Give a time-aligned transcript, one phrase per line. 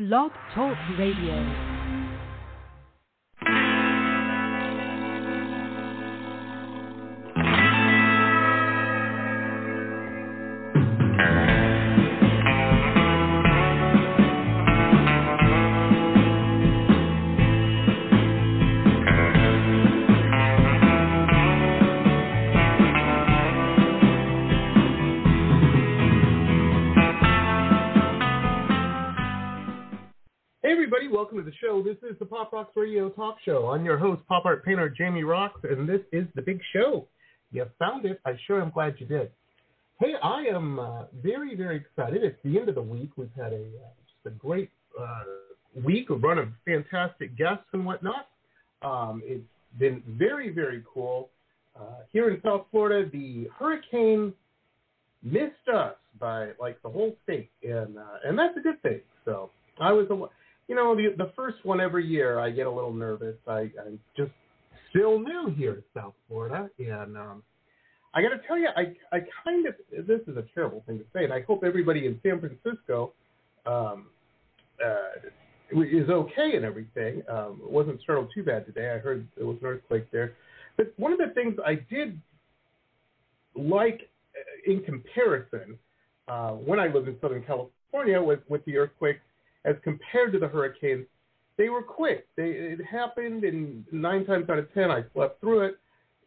[0.00, 1.69] Blog Talk Radio.
[31.84, 33.70] This is the Pop Rocks Radio Talk Show.
[33.70, 37.06] I'm your host, pop art painter Jamie Roxx, and this is the big show.
[37.52, 38.20] You found it.
[38.26, 39.30] I sure am glad you did.
[39.98, 42.22] Hey, I am uh, very, very excited.
[42.22, 43.12] It's the end of the week.
[43.16, 44.68] We've had a uh, just a great
[45.00, 45.22] uh,
[45.82, 48.28] week, a run of fantastic guests and whatnot.
[48.82, 49.42] Um, it's
[49.78, 51.30] been very, very cool.
[51.74, 54.34] Uh, here in South Florida, the hurricane
[55.22, 59.00] missed us by like the whole state, and uh, and that's a good thing.
[59.24, 59.48] So
[59.80, 60.08] I was
[60.70, 63.34] you know, the the first one every year, I get a little nervous.
[63.48, 64.30] I, I'm just
[64.90, 67.42] still new here in South Florida, and um,
[68.14, 69.74] I got to tell you, I I kind of
[70.06, 73.12] this is a terrible thing to say, and I hope everybody in San Francisco
[73.66, 74.06] um,
[74.80, 75.28] uh,
[75.72, 77.24] is okay and everything.
[77.28, 78.92] Um, it wasn't startled too bad today.
[78.94, 80.34] I heard there was an earthquake there,
[80.76, 82.16] but one of the things I did
[83.56, 85.76] like uh, in comparison
[86.28, 89.18] uh, when I lived in Southern California was with the earthquake
[89.64, 91.06] as compared to the hurricanes,
[91.56, 92.26] they were quick.
[92.36, 95.78] They it happened, and nine times out of ten, I slept through it,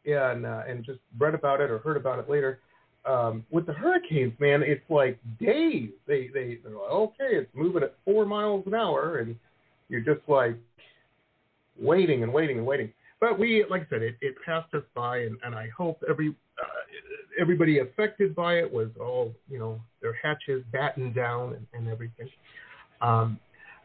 [0.05, 2.59] and uh, and just read about it or heard about it later.
[3.05, 5.89] Um, with the hurricanes, man, it's like days.
[6.07, 9.35] They they they're like, okay, it's moving at four miles an hour, and
[9.89, 10.55] you're just like
[11.79, 12.93] waiting and waiting and waiting.
[13.19, 16.29] But we, like I said, it, it passed us by, and, and I hope every
[16.61, 21.91] uh, everybody affected by it was all you know their hatches battened down and, and
[21.91, 22.29] everything.
[23.03, 23.39] Um,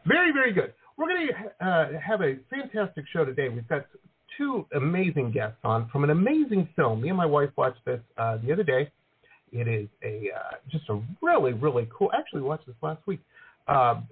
[0.07, 0.73] very, very good.
[0.97, 3.49] We're going to uh, have a fantastic show today.
[3.49, 3.85] We've got
[4.37, 7.01] two amazing guests on from an amazing film.
[7.01, 8.89] Me and my wife watched this uh, the other day.
[9.51, 12.11] It is a uh, just a really, really cool.
[12.17, 13.19] Actually, watched this last week,
[13.67, 14.07] um,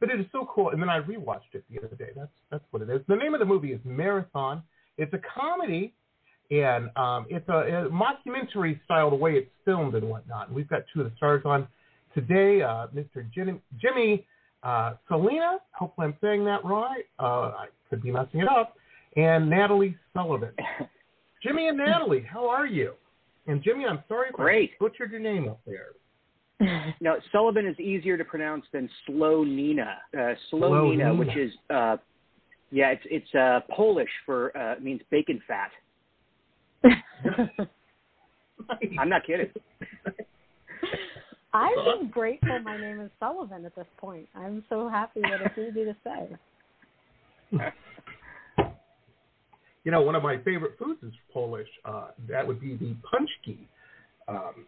[0.00, 0.70] but it is so cool.
[0.70, 2.10] And then I rewatched it the other day.
[2.14, 3.00] That's that's what it is.
[3.08, 4.62] The name of the movie is Marathon.
[4.98, 5.94] It's a comedy,
[6.50, 10.48] and um, it's a, a mockumentary style the way it's filmed and whatnot.
[10.48, 11.66] And we've got two of the stars on
[12.14, 12.62] today.
[12.62, 13.26] Uh, Mr.
[13.32, 14.26] Jim, Jimmy
[14.62, 17.04] uh, Selena, hopefully I'm saying that right.
[17.18, 18.76] Uh, I could be messing it up.
[19.16, 20.52] And Natalie Sullivan.
[21.42, 22.94] Jimmy and Natalie, how are you?
[23.46, 24.70] And Jimmy, I'm sorry if Great.
[24.74, 25.88] I butchered your name up there.
[27.00, 29.94] no, Sullivan is easier to pronounce than Slonina.
[30.16, 31.96] Uh, Slow, Slonina, Nina, which is uh,
[32.70, 35.70] yeah, it's it's uh, Polish for uh, means bacon fat.
[38.98, 39.50] I'm not kidding.
[41.54, 44.26] I'm just grateful my name is Sullivan at this point.
[44.34, 47.58] I'm so happy that it's easy to say.
[49.84, 51.66] You know, one of my favorite foods is Polish.
[51.84, 53.58] Uh, that would be the pączki.
[54.28, 54.64] Um,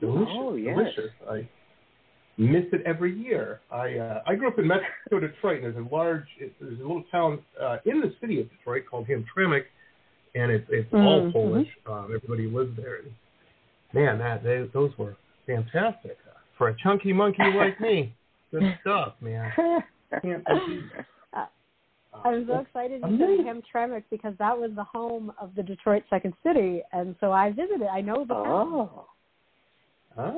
[0.00, 0.74] delicious, Oh, yes.
[0.74, 1.10] delicious.
[1.30, 1.46] I
[2.38, 3.60] miss it every year.
[3.70, 4.88] I uh, I grew up in Metro
[5.20, 8.84] Detroit, and there's a large, there's a little town uh, in the city of Detroit
[8.90, 9.64] called Hamtramck,
[10.34, 11.32] and it's it's all Mhm.
[11.32, 11.68] Polish.
[11.86, 13.00] Um, everybody lives there.
[13.00, 13.12] And
[13.92, 15.14] man, that they, those were
[15.46, 16.16] fantastic
[16.56, 18.14] for a chunky monkey like me.
[18.50, 19.52] Good stuff, man.
[20.22, 21.06] Can't beat it.
[21.32, 21.46] Uh,
[22.24, 23.44] I'm so excited you Amazing.
[23.44, 27.50] said Hamtramck because that was the home of the Detroit Second City, and so I
[27.50, 27.88] visited.
[27.88, 28.44] I know the town.
[28.46, 29.06] Oh,
[30.16, 30.32] Ah,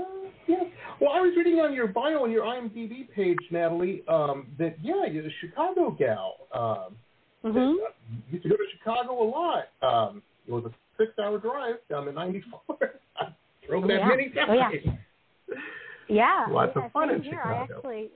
[0.47, 0.57] yeah.
[1.03, 5.05] Well, I was reading on your bio on your IMDb page, Natalie, um, that yeah,
[5.05, 6.47] you're a Chicago gal.
[6.55, 6.97] Um,
[7.45, 7.77] Mhm.
[7.77, 9.69] that, uh, you used to go to Chicago a lot.
[9.83, 12.63] Um, it was a six-hour drive down the 94.
[13.21, 13.29] I
[13.67, 14.09] drove Oh, that yeah.
[14.09, 14.49] many times.
[14.49, 14.71] Oh, yeah.
[16.09, 17.41] Yeah, Lots yeah, of fun in here.
[17.45, 18.11] I actually,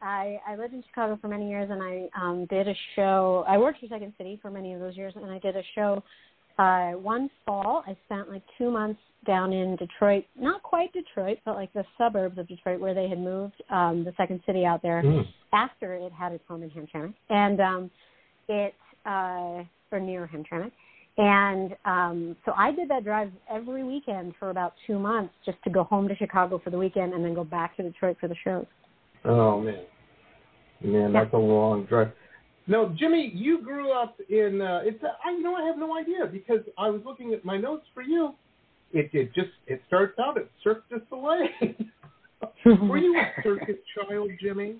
[0.00, 3.44] I I lived in Chicago for many years, and I um did a show.
[3.48, 6.02] I worked for Second City for many of those years, and I did a show.
[6.58, 11.54] Uh, one fall, I spent like two months down in Detroit, not quite Detroit, but
[11.54, 15.02] like the suburbs of Detroit, where they had moved um, the Second City out there
[15.02, 15.24] Mm.
[15.52, 17.90] after it had its home in Hamtramck, and um,
[18.48, 18.74] it
[19.06, 19.62] uh,
[19.92, 20.72] or near Hamtramck.
[21.18, 25.70] And um, so I did that drive every weekend for about two months just to
[25.70, 28.36] go home to Chicago for the weekend and then go back to Detroit for the
[28.44, 28.66] shows.
[29.24, 29.84] Oh man,
[30.80, 32.12] man, that's a long drive.
[32.68, 34.60] No, Jimmy, you grew up in.
[34.62, 35.02] Uh, it's.
[35.02, 38.02] I you know I have no idea because I was looking at my notes for
[38.02, 38.34] you.
[38.92, 41.48] It it just it starts out at Cirque du Soleil.
[42.88, 44.76] Were you a circus child, Jimmy?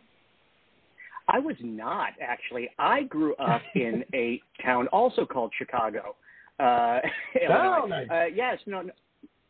[1.26, 2.70] I was not actually.
[2.79, 6.14] I grew up in a town also called Chicago.
[6.58, 7.00] Uh,
[7.50, 8.08] Oh, nice.
[8.10, 8.93] Uh, yes, no, no,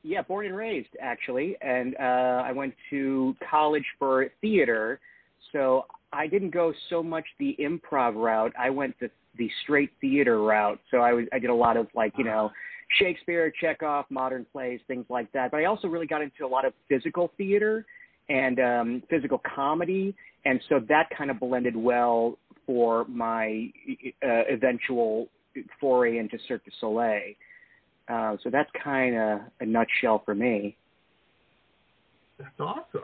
[0.02, 5.00] yeah, born and raised actually, and uh, I went to college for theater.
[5.52, 8.52] So I didn't go so much the improv route.
[8.58, 10.80] I went the the straight theater route.
[10.90, 12.50] So I was I did a lot of like you know
[12.98, 15.50] Shakespeare, Chekhov, modern plays, things like that.
[15.50, 17.84] But I also really got into a lot of physical theater
[18.28, 20.14] and um, physical comedy,
[20.44, 23.70] and so that kind of blended well for my
[24.22, 25.28] uh, eventual
[25.80, 27.34] foray into Cirque du Soleil.
[28.08, 30.76] Uh, so that's kind of a nutshell for me.
[32.38, 33.02] That's awesome.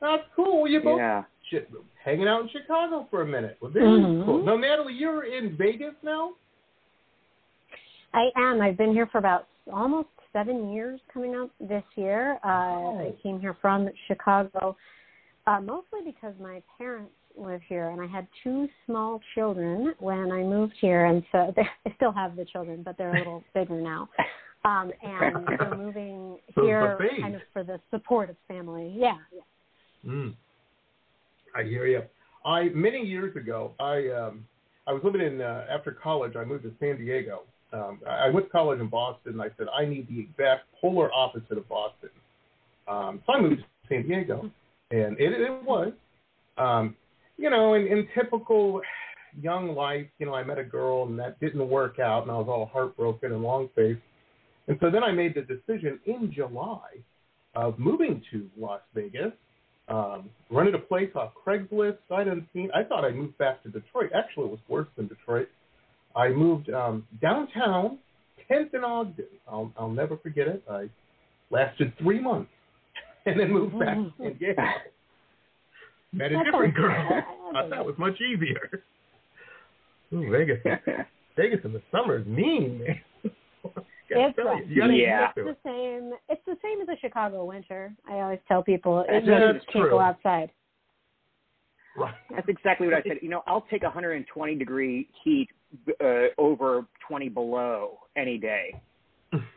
[0.00, 0.68] That's cool.
[0.68, 1.24] You both Yeah.
[1.50, 1.70] shit,
[2.04, 3.56] hanging out in Chicago for a minute.
[3.60, 4.20] Well, this Mhm.
[4.20, 4.44] is cool.
[4.44, 6.34] Now, Natalie, you're in Vegas now.
[8.14, 8.60] I am.
[8.60, 12.38] I've been here for about almost seven years coming up this year.
[12.44, 13.08] Uh, Oh.
[13.08, 14.76] I came here from Chicago,
[15.46, 20.42] uh, mostly because my parents live here, and I had two small children when I
[20.42, 23.80] moved here, and so they, I still have the children, but they're a little bigger
[23.80, 24.08] now.
[24.64, 28.92] Um, and so moving here kind of for the support of family.
[28.96, 29.16] Yeah.
[29.32, 30.10] yeah.
[30.10, 30.34] Mm.
[31.56, 32.02] I hear you.
[32.44, 34.44] I many years ago, I um,
[34.86, 36.34] I was living in uh, after college.
[36.36, 37.42] I moved to San Diego.
[37.72, 39.34] Um, I I went to college in Boston.
[39.34, 42.10] and I said I need the exact polar opposite of Boston.
[42.88, 44.50] Um, so I moved to San Diego,
[44.90, 45.92] and it, it was,
[46.56, 46.96] um,
[47.38, 48.80] you know, in, in typical
[49.40, 52.34] young life, you know, I met a girl and that didn't work out, and I
[52.34, 54.00] was all heartbroken and long faced.
[54.66, 56.98] And so then I made the decision in July
[57.54, 59.32] of moving to Las Vegas
[59.88, 61.98] um, rented a place off Craigslist.
[62.10, 62.68] Didn't see.
[62.74, 64.10] I thought I moved back to Detroit.
[64.14, 65.48] Actually, it was worse than Detroit.
[66.14, 67.98] I moved um, downtown,
[68.50, 69.26] 10th and Ogden.
[69.50, 70.62] I'll I'll never forget it.
[70.70, 70.88] I
[71.50, 72.50] lasted three months
[73.26, 74.62] and then moved back to San Diego.
[76.12, 77.08] Met a That different girl.
[77.08, 77.24] good.
[77.52, 78.82] Thought that was much easier.
[80.12, 80.58] Ooh, Vegas.
[81.36, 83.00] Vegas in the summer is mean, man.
[84.10, 85.28] It's tell you, you Yeah.
[85.36, 86.12] It's the same.
[86.30, 87.92] It's the same as the Chicago winter.
[88.08, 89.90] I always tell people That's- you that's just can't true.
[89.90, 90.50] go outside.
[91.94, 92.14] Right.
[92.30, 93.18] That's exactly what I said.
[93.20, 95.48] You know, I'll take 120 degree heat
[96.02, 98.80] uh, over 20 below any day.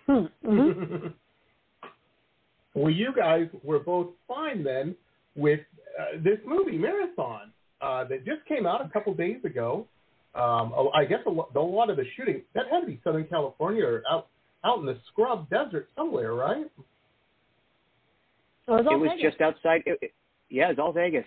[0.05, 0.25] Hmm.
[0.43, 1.07] hmm
[2.73, 4.95] well, you guys were both fine then
[5.35, 5.59] with
[5.99, 7.51] uh, this movie Marathon
[7.81, 9.87] uh, that just came out a couple days ago.
[10.33, 12.99] Um, oh, I guess a lot, a lot of the shooting that had to be
[13.03, 14.27] Southern California or out
[14.63, 16.67] out in the scrub desert somewhere, right?
[18.67, 19.31] It was, all It was Vegas.
[19.31, 19.81] just outside.
[19.85, 20.13] It, it,
[20.49, 21.25] yeah, it's all Vegas.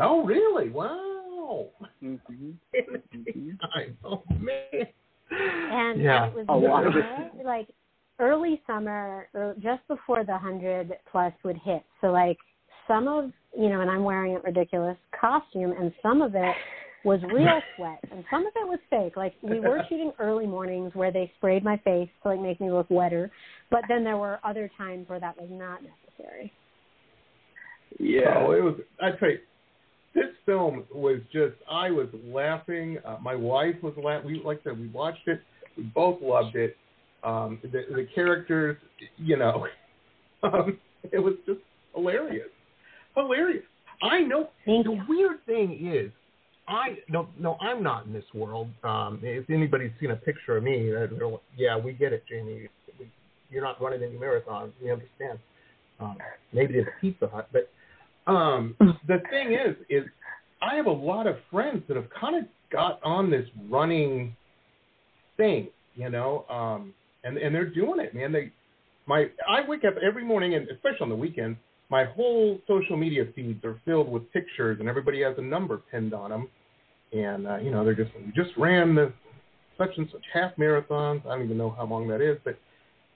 [0.00, 0.70] Oh, really?
[0.70, 1.68] Wow.
[2.02, 2.50] Mm-hmm.
[2.72, 3.98] In the daytime.
[4.04, 4.86] Oh man.
[5.30, 6.28] and yeah.
[6.28, 7.68] it was A lot of summer, like
[8.18, 11.82] early summer, or just before the hundred plus would hit.
[12.00, 12.38] So like
[12.92, 16.54] some of you know, and I'm wearing a ridiculous costume, and some of it
[17.04, 19.16] was real sweat, and some of it was fake.
[19.16, 22.70] Like we were shooting early mornings where they sprayed my face to like make me
[22.70, 23.30] look wetter,
[23.70, 26.52] but then there were other times where that was not necessary.
[27.98, 28.34] Yeah.
[28.38, 28.74] Oh, it was.
[29.00, 29.38] I tell you,
[30.14, 31.54] this film was just.
[31.70, 32.98] I was laughing.
[33.04, 34.26] Uh, my wife was laughing.
[34.26, 35.40] We like I said, we watched it.
[35.76, 36.76] We both loved it.
[37.24, 38.76] Um, the, the characters,
[39.16, 39.66] you know,
[40.42, 40.78] um,
[41.12, 41.60] it was just
[41.94, 42.48] hilarious.
[43.14, 43.64] Hilarious.
[44.02, 44.50] I know.
[44.66, 45.02] Thank the you.
[45.08, 46.10] weird thing is,
[46.68, 48.68] I no no I'm not in this world.
[48.84, 52.68] Um, if anybody's seen a picture of me, they're like, yeah, we get it, Jamie.
[52.98, 53.10] We,
[53.50, 54.70] you're not running any marathons.
[54.82, 55.38] We understand.
[56.00, 56.16] Um,
[56.52, 57.68] maybe it's Pizza Hut, but
[58.30, 58.76] um,
[59.06, 60.04] the thing is, is
[60.60, 64.34] I have a lot of friends that have kind of got on this running
[65.36, 68.32] thing, you know, um, and and they're doing it, man.
[68.32, 68.52] They,
[69.06, 71.58] my, I wake up every morning, and especially on the weekends,
[71.92, 76.14] my whole social media feeds are filled with pictures, and everybody has a number pinned
[76.14, 76.48] on them,
[77.12, 79.12] and uh, you know, they're just we just ran the
[79.76, 81.20] such and such half marathons.
[81.26, 82.58] I don't even know how long that is, but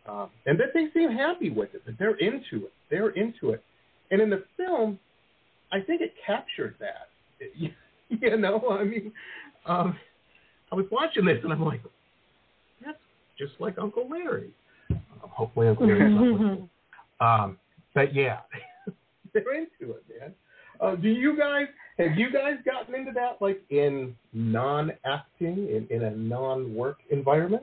[0.06, 2.72] um, and that they seem happy with it, that they're into it.
[2.90, 3.64] They're into it.
[4.10, 4.98] And in the film,
[5.72, 7.08] I think it captured that.
[8.10, 9.10] you know, I mean,
[9.64, 9.96] um,
[10.70, 11.80] I was watching this and I'm like,
[12.84, 12.98] that's
[13.38, 14.50] just like Uncle Larry.
[14.90, 16.70] Um, hopefully, Uncle Larry's not listening.
[17.18, 17.56] Um,
[17.96, 18.40] but yeah,
[19.32, 20.34] they're into it, man.
[20.78, 21.66] Uh, do you guys
[21.98, 27.62] have you guys gotten into that like in non-acting in, in a non-work environment?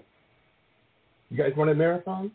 [1.30, 2.32] You guys run a marathon?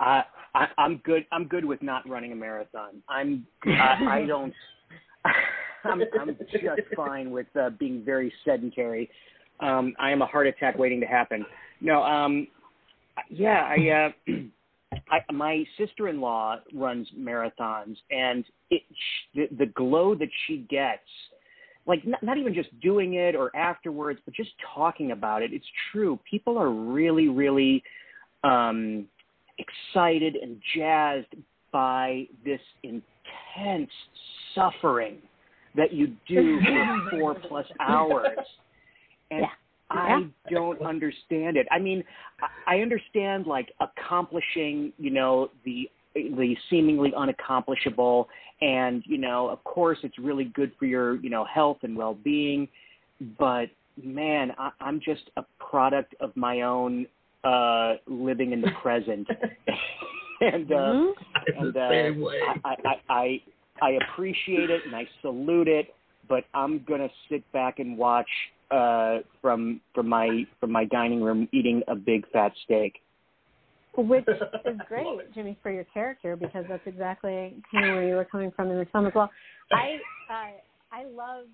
[0.00, 0.24] I,
[0.54, 1.24] I I'm good.
[1.30, 3.02] I'm good with not running a marathon.
[3.08, 4.52] I'm I, I don't.
[5.84, 9.08] I'm I'm just fine with uh, being very sedentary.
[9.60, 11.46] Um, I am a heart attack waiting to happen.
[11.80, 12.48] No, um,
[13.30, 14.32] yeah, I, uh,
[14.92, 18.82] I my sister-in-law runs marathons, and it
[19.34, 21.02] the, the glow that she gets,
[21.86, 25.52] like not, not even just doing it or afterwards, but just talking about it.
[25.52, 26.18] It's true.
[26.28, 27.82] People are really, really.
[28.44, 29.08] Um,
[29.58, 31.34] excited and jazzed
[31.72, 33.90] by this intense,
[34.54, 35.18] suffering
[35.76, 36.58] that you do
[37.10, 38.38] for four plus hours.
[39.30, 39.48] And Yeah.
[39.90, 41.66] I don't understand it.
[41.70, 42.02] I mean,
[42.40, 48.26] I I understand like accomplishing, you know, the the seemingly unaccomplishable
[48.60, 52.66] and, you know, of course it's really good for your, you know, health and well-being,
[53.38, 53.66] but
[54.02, 57.06] man, I, I'm just a product of my own
[57.44, 59.28] uh living in the present.
[60.40, 61.12] and uh Mhm.
[61.58, 61.80] And uh.
[62.64, 63.42] I, I, I
[63.82, 65.94] I appreciate it and I salute it,
[66.28, 68.28] but I'm gonna sit back and watch
[68.70, 72.94] uh, from from my from my dining room eating a big fat steak.
[73.96, 75.06] Which is great.
[75.34, 78.78] Jimmy, for your character because that's exactly kind of where you were coming from in
[78.78, 79.30] the film as well.
[79.72, 79.96] I
[80.30, 80.50] uh,
[80.92, 81.46] I love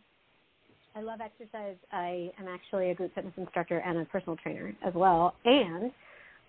[0.96, 1.76] I love exercise.
[1.92, 5.90] I am actually a group fitness instructor and a personal trainer as well, and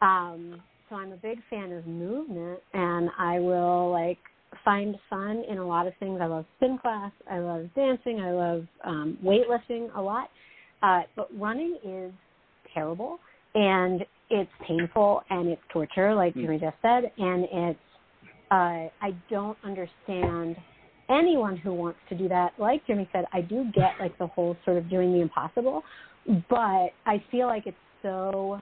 [0.01, 4.17] um, so I'm a big fan of movement, and I will like
[4.65, 6.20] find fun in a lot of things.
[6.22, 10.29] I love spin class, I love dancing, I love um, weightlifting a lot,
[10.84, 12.12] uh, but running is
[12.74, 13.20] terrible
[13.56, 17.80] and it's painful and it's torture, like Jimmy just said, and it's
[18.52, 20.56] uh, I don't understand
[21.10, 22.54] anyone who wants to do that.
[22.58, 25.84] Like Jimmy said, I do get like the whole sort of doing the impossible,
[26.50, 28.60] but I feel like it's so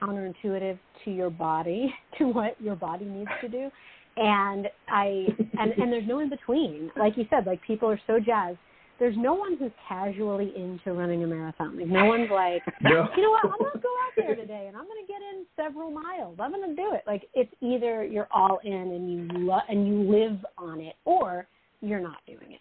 [0.00, 3.70] counterintuitive to your body, to what your body needs to do.
[4.16, 5.26] And I
[5.58, 6.90] and and there's no in between.
[6.96, 8.58] Like you said, like people are so jazzed.
[8.98, 11.76] There's no one who's casually into running a marathon.
[11.76, 13.08] Like no one's like, No.
[13.16, 15.90] you know what, I'm gonna go out there today and I'm gonna get in several
[15.90, 16.36] miles.
[16.40, 17.02] I'm gonna do it.
[17.06, 21.46] Like it's either you're all in and you lo- and you live on it, or
[21.80, 22.60] you're not doing it.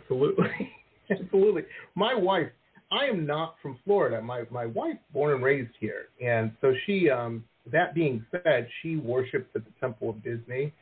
[0.00, 0.72] Absolutely.
[1.10, 1.62] Absolutely.
[1.94, 2.48] My wife,
[2.90, 4.20] I am not from Florida.
[4.22, 6.06] My my wife born and raised here.
[6.24, 10.72] And so she um that being said, she worships at the Temple of Disney.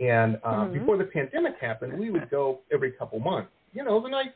[0.00, 0.72] And uh, Mhm.
[0.72, 3.50] before the pandemic happened, we would go every couple months.
[3.72, 4.32] You know, it was a nice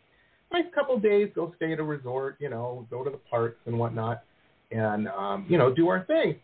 [0.50, 3.58] nice couple of days, go stay at a resort, you know, go to the parks
[3.66, 4.22] and whatnot
[4.70, 6.36] and um, you know, do our thing.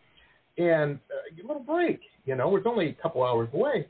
[0.57, 3.87] And uh, a little break, you know, it's only a couple hours away.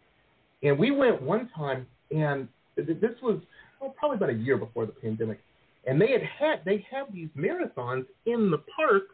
[0.64, 3.42] And we went one time and this was
[3.82, 5.40] well, probably about a year before the pandemic,
[5.86, 9.14] and they had had they have these marathons in the parks.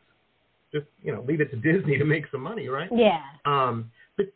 [0.72, 2.90] Just you know, leave it to Disney to make some money, right?
[2.96, 3.22] Yeah.
[3.46, 4.28] Um, but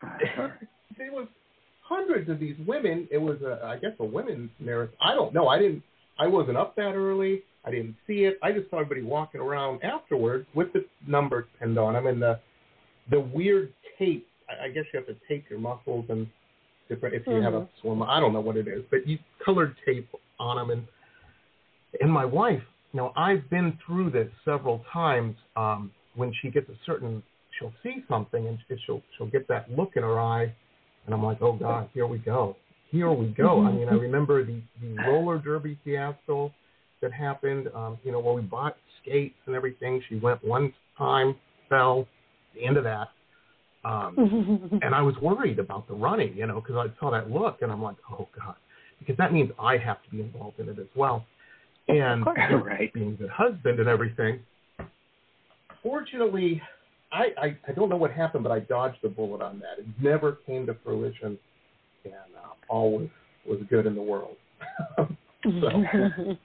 [2.15, 3.07] hundreds of these women.
[3.11, 4.95] It was a, I guess a women's marathon.
[5.01, 5.47] I don't know.
[5.47, 5.83] I didn't.
[6.17, 7.41] I wasn't up that early.
[7.65, 8.37] I didn't see it.
[8.41, 12.39] I just saw everybody walking around afterwards with the numbers pinned on them and the
[13.11, 14.27] the weird tape.
[14.49, 16.27] I, I guess you have to tape your muscles and
[16.87, 17.67] different if you have a Mhm.
[17.81, 18.03] swim.
[18.03, 20.07] I don't know what it is, but you colored tape
[20.39, 20.87] on them and
[22.01, 22.63] and my wife.
[22.93, 25.35] You know, I've been through this several times.
[25.55, 27.21] Um, when she gets a certain,
[27.57, 30.53] she'll see something and she'll she'll get that look in her eye,
[31.05, 32.55] and I'm like, oh God, here we go,
[32.89, 33.63] here we go.
[33.65, 36.51] I mean, I remember the the roller derby fiasco
[37.01, 37.69] that happened.
[37.75, 40.01] Um, you know, where we bought skates and everything.
[40.09, 41.35] She went one time,
[41.69, 42.07] fell.
[42.55, 43.09] The end of that.
[43.83, 47.61] Um, and I was worried about the running, you know, because I saw that look,
[47.61, 48.55] and I'm like, oh god,
[48.99, 51.25] because that means I have to be involved in it as well.
[51.87, 52.39] And course.
[52.65, 52.91] Right.
[52.93, 54.39] being a good husband and everything.
[55.83, 56.59] Fortunately,
[57.15, 59.79] I, I I don't know what happened, but I dodged the bullet on that.
[59.79, 61.37] It never came to fruition,
[62.03, 63.07] and uh, all was
[63.47, 64.35] was good in the world.
[64.97, 65.07] so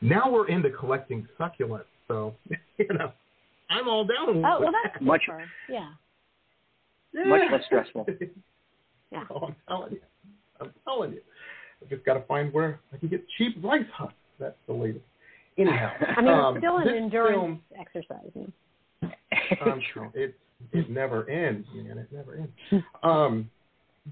[0.00, 2.34] now we're into collecting succulents, so
[2.78, 3.12] you know,
[3.70, 4.28] I'm all down.
[4.28, 5.02] oh well, that's that.
[5.02, 5.44] Much- super.
[5.68, 5.88] Yeah.
[7.14, 8.06] Much less stressful.
[9.10, 9.24] Yeah.
[9.30, 10.00] Oh, I'm telling you.
[10.60, 11.20] I'm telling you.
[11.82, 14.12] I just got to find where I can get cheap rice huts.
[14.38, 15.04] That's the latest.
[15.56, 18.30] Anyhow, I mean, um, it's still an endurance film, exercise.
[19.64, 19.82] Um,
[20.14, 20.38] it
[20.72, 21.98] it never ends, man.
[21.98, 22.84] It never ends.
[23.02, 23.50] Um,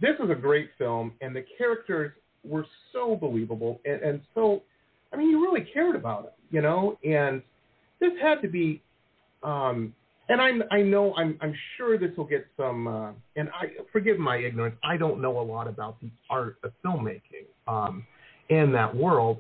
[0.01, 2.13] this is a great film, and the characters
[2.45, 4.63] were so believable and, and so.
[5.13, 6.99] I mean, you really cared about them, you know.
[7.05, 7.41] And
[8.01, 8.83] this had to be.
[9.43, 9.95] Um,
[10.29, 12.89] and I'm I know I'm I'm sure this will get some.
[12.89, 14.77] Uh, and I forgive my ignorance.
[14.83, 18.05] I don't know a lot about the art of filmmaking um,
[18.49, 19.39] in that world,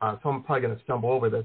[0.00, 1.44] uh, so I'm probably going to stumble over this.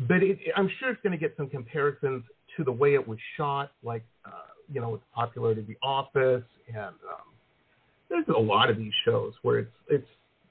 [0.00, 2.22] But it, I'm sure it's going to get some comparisons
[2.56, 4.30] to the way it was shot, like uh,
[4.72, 7.28] you know, it's popular to The Office, and um,
[8.08, 10.06] there's a lot of these shows where it's it's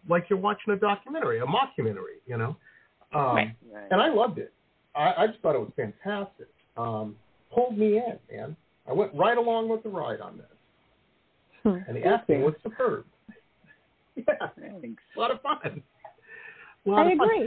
[0.10, 2.56] like you're watching a documentary, a mockumentary, you know.
[3.14, 3.56] Um, Right.
[3.92, 4.54] and I loved it.
[4.96, 6.48] I, I just thought it was fantastic.
[6.76, 7.16] Um,
[7.54, 8.56] pulled me in, man.
[8.90, 10.46] I went right along with the ride on this,
[11.88, 13.06] and the acting was superb.
[14.16, 14.24] yeah,
[14.82, 15.04] Thanks.
[15.16, 15.82] a lot of fun.
[16.86, 17.47] A lot I of fun.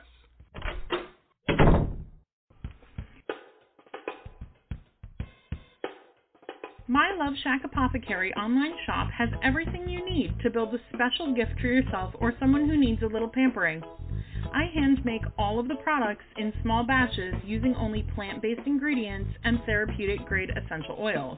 [6.88, 11.52] My Love Shack Apothecary online shop has everything you need to build a special gift
[11.62, 13.84] for yourself or someone who needs a little pampering.
[14.52, 19.30] I hand make all of the products in small batches using only plant based ingredients
[19.44, 21.38] and therapeutic grade essential oils.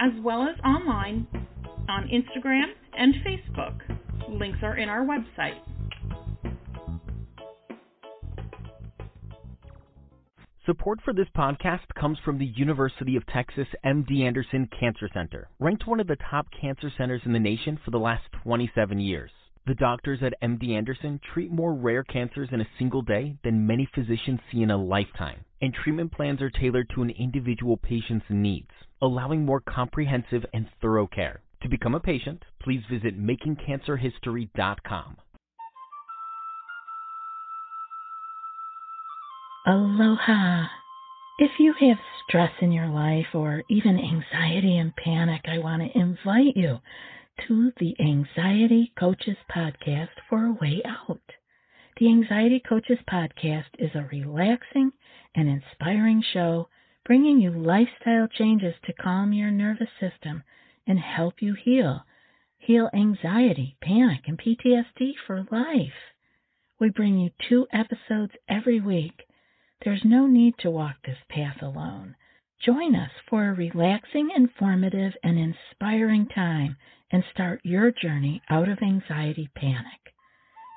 [0.00, 1.26] as well as online
[1.88, 3.80] on Instagram and Facebook.
[4.28, 5.60] Links are in our website.
[10.66, 15.86] Support for this podcast comes from the University of Texas MD Anderson Cancer Center, ranked
[15.86, 19.30] one of the top cancer centers in the nation for the last 27 years.
[19.68, 23.88] The doctors at MD Anderson treat more rare cancers in a single day than many
[23.94, 28.70] physicians see in a lifetime, and treatment plans are tailored to an individual patient's needs,
[29.00, 31.40] allowing more comprehensive and thorough care.
[31.62, 35.16] To become a patient, please visit makingcancerhistory.com.
[39.66, 40.66] Aloha.
[41.38, 45.98] If you have stress in your life or even anxiety and panic, I want to
[45.98, 46.78] invite you
[47.46, 51.20] to the Anxiety Coaches Podcast for a way out.
[51.98, 54.92] The Anxiety Coaches Podcast is a relaxing
[55.36, 56.68] and inspiring show
[57.04, 60.42] bringing you lifestyle changes to calm your nervous system
[60.88, 62.04] and help you heal.
[62.58, 65.92] Heal anxiety, panic, and PTSD for life.
[66.80, 69.26] We bring you two episodes every week
[69.84, 72.16] there's no need to walk this path alone.
[72.64, 76.76] Join us for a relaxing, informative, and inspiring time
[77.12, 80.12] and start your journey out of anxiety panic.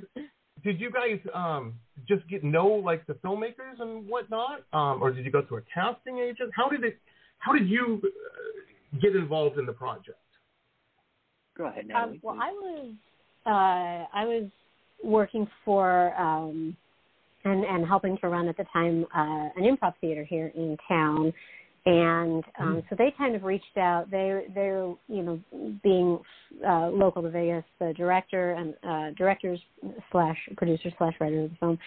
[0.61, 1.75] did you guys um,
[2.07, 5.61] just get know like the filmmakers and whatnot, um, or did you go through a
[5.73, 6.51] casting agent?
[6.55, 6.97] How did it?
[7.39, 10.17] How did you uh, get involved in the project?
[11.57, 12.19] Go ahead, Um, Natalie.
[12.23, 12.93] well, I was
[13.45, 14.49] uh, I was
[15.03, 16.75] working for um,
[17.43, 21.33] and and helping to run at the time uh, an improv theater here in town,
[21.87, 24.11] and um, so they kind of reached out.
[24.11, 25.39] They they're you know
[25.81, 26.19] being
[26.67, 29.59] uh, local to Vegas, the director and uh, directors
[30.11, 31.79] slash producer slash writer of the film,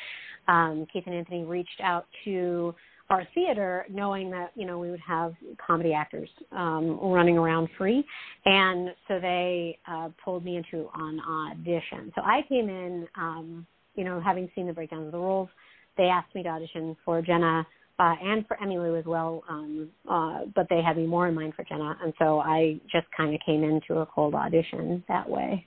[0.48, 2.74] um, Keith and Anthony reached out to
[3.10, 5.34] our theater, knowing that you know we would have
[5.64, 8.02] comedy actors um, running around free,
[8.46, 12.10] and so they uh, pulled me into an audition.
[12.14, 15.50] So I came in, um, you know, having seen the breakdown of the roles.
[15.98, 17.66] They asked me to audition for Jenna
[18.00, 21.52] uh, and for Emmylou as well, um, uh, but they had me more in mind
[21.54, 25.66] for Jenna, and so I just kind of came into a cold audition that way.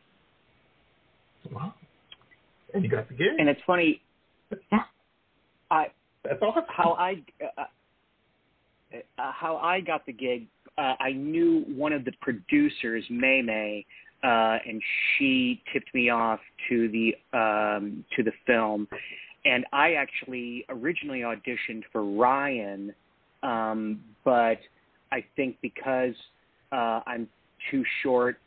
[1.51, 1.75] Wow.
[2.73, 3.27] And you got the gig.
[3.37, 4.01] And it's funny.
[4.71, 4.79] Yeah.
[5.69, 5.87] I
[6.23, 6.63] That's awesome.
[6.69, 7.61] How I uh,
[8.95, 13.85] uh, how I got the gig, uh, I knew one of the producers, May May,
[14.23, 14.81] uh, and
[15.17, 18.87] she tipped me off to the um, to the film.
[19.45, 22.93] And I actually originally auditioned for Ryan,
[23.41, 24.59] um, but
[25.11, 26.15] I think because
[26.71, 27.27] uh, I'm
[27.69, 28.37] too short,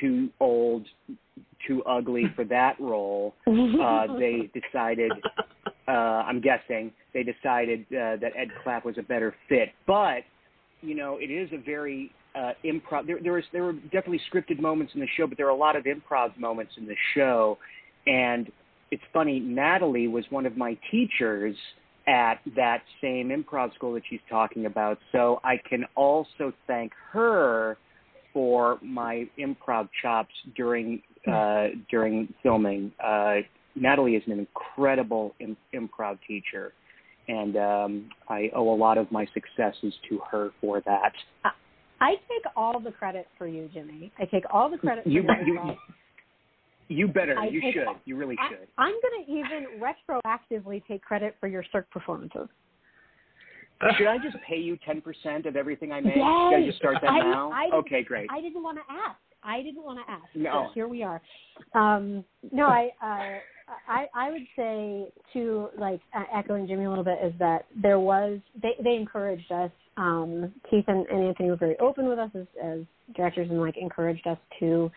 [0.00, 0.86] too old,
[1.66, 5.12] too ugly for that role, uh, they decided.
[5.86, 9.70] Uh, I'm guessing they decided uh, that Ed Clap was a better fit.
[9.86, 10.22] But
[10.80, 13.06] you know, it is a very uh, improv.
[13.06, 15.56] There, there was there were definitely scripted moments in the show, but there are a
[15.56, 17.58] lot of improv moments in the show.
[18.06, 18.50] And
[18.94, 21.56] it's funny, Natalie was one of my teachers
[22.06, 24.98] at that same improv school that she's talking about.
[25.10, 27.76] So I can also thank her
[28.32, 32.92] for my improv chops during uh, during filming.
[33.02, 33.38] Uh,
[33.74, 36.72] Natalie is an incredible Im- improv teacher,
[37.26, 41.12] and um, I owe a lot of my successes to her for that.
[42.00, 44.12] I take all the credit for you, Jimmy.
[44.20, 45.74] I take all the credit for You you.
[46.88, 47.38] You better.
[47.38, 47.86] I You should.
[48.04, 48.68] You really I, should.
[48.78, 52.48] I'm going to even retroactively take credit for your Cirque performances.
[53.98, 56.16] Should I just pay you ten percent of everything I make?
[56.16, 56.24] Yes.
[56.24, 57.50] Should I just start that I- now?
[57.52, 58.28] I okay, great.
[58.30, 59.18] I didn't want to ask.
[59.42, 60.24] I didn't want to ask.
[60.34, 60.70] No.
[60.74, 61.20] Here we are.
[61.74, 63.38] Um, no, I, uh,
[63.86, 67.98] I, I would say to like uh, echoing Jimmy a little bit is that there
[67.98, 69.70] was they they encouraged us.
[69.96, 72.80] Um, Keith and, and Anthony were very open with us as, as
[73.14, 74.90] directors and like encouraged us to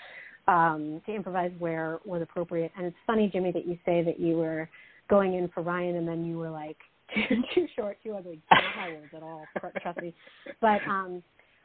[0.48, 2.72] um, to improvise where was appropriate.
[2.78, 4.70] And it's funny, Jimmy, that you say that you were
[5.10, 6.78] going in for Ryan and then you were like
[7.16, 8.42] too, too short, too ugly.
[8.52, 9.46] Not my words at all.
[9.82, 10.14] Trust me.
[10.62, 11.24] But um,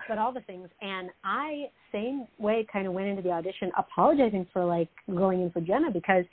[0.09, 0.69] but all the things.
[0.81, 5.51] And I same way kind of went into the audition apologizing for like going in
[5.51, 6.25] for Jenna because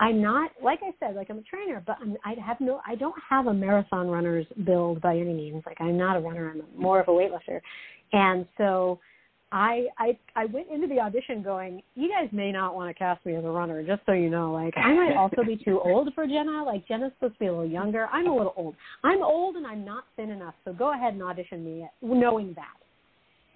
[0.00, 2.94] I'm not like I said like I'm a trainer, but I'm, I have no I
[2.94, 5.62] don't have a marathon runner's build by any means.
[5.66, 6.50] Like I'm not a runner.
[6.50, 7.60] I'm more of a weightlifter,
[8.12, 9.00] and so.
[9.50, 13.24] I I I went into the audition going, you guys may not want to cast
[13.24, 14.52] me as a runner, just so you know.
[14.52, 16.64] Like I might also be too old for Jenna.
[16.64, 18.08] Like Jenna's supposed to be a little younger.
[18.12, 18.74] I'm a little old.
[19.04, 20.54] I'm old and I'm not thin enough.
[20.64, 22.74] So go ahead and audition me, knowing that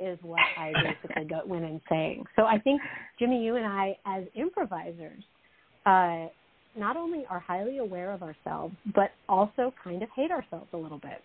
[0.02, 2.24] is what I basically got went in saying.
[2.36, 2.80] So I think
[3.18, 5.22] Jimmy, you and I, as improvisers,
[5.86, 6.26] uh,
[6.76, 10.98] not only are highly aware of ourselves, but also kind of hate ourselves a little
[10.98, 11.22] bit.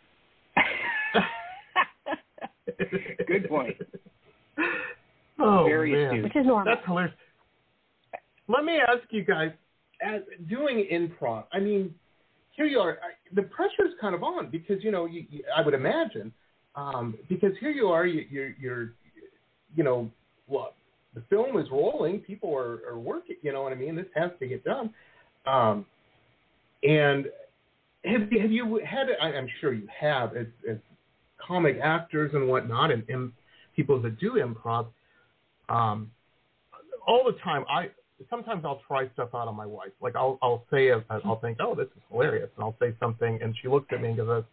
[3.28, 3.78] Good point.
[5.40, 6.06] Oh, Very man.
[6.06, 6.24] astute.
[6.24, 6.74] Which is normal.
[6.74, 7.14] That's hilarious.
[8.48, 9.52] Let me ask you guys,
[10.02, 11.94] as doing improv, I mean,
[12.54, 12.94] here you are.
[12.94, 16.34] I, the pressure is kind of on because you know, you, you, I would imagine,
[16.76, 18.94] um, because here you are, you, you're, you're,
[19.76, 20.10] you know,
[20.48, 20.74] what
[21.14, 23.36] the film is rolling, people are, are working.
[23.42, 23.96] You know what I mean?
[23.96, 24.92] This has to get done.
[25.46, 25.86] Um,
[26.84, 27.26] and
[28.06, 29.08] have, have you had?
[29.22, 30.78] I, I'm sure you have, as, as
[31.46, 33.32] comic actors and whatnot, and, and
[33.78, 34.88] people that do improv
[35.70, 36.12] um,
[37.08, 37.64] all the time.
[37.70, 37.90] I
[38.30, 39.92] sometimes I'll try stuff out on my wife.
[40.02, 43.40] Like I'll I'll say a, I'll think, oh, this is hilarious, and I'll say something,
[43.42, 44.44] and she looks at me and goes,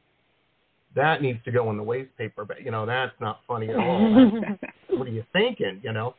[0.95, 3.77] that needs to go in the waste paper, but you know that's not funny at
[3.77, 4.31] all.
[4.91, 5.81] What are you thinking?
[5.83, 6.15] You know,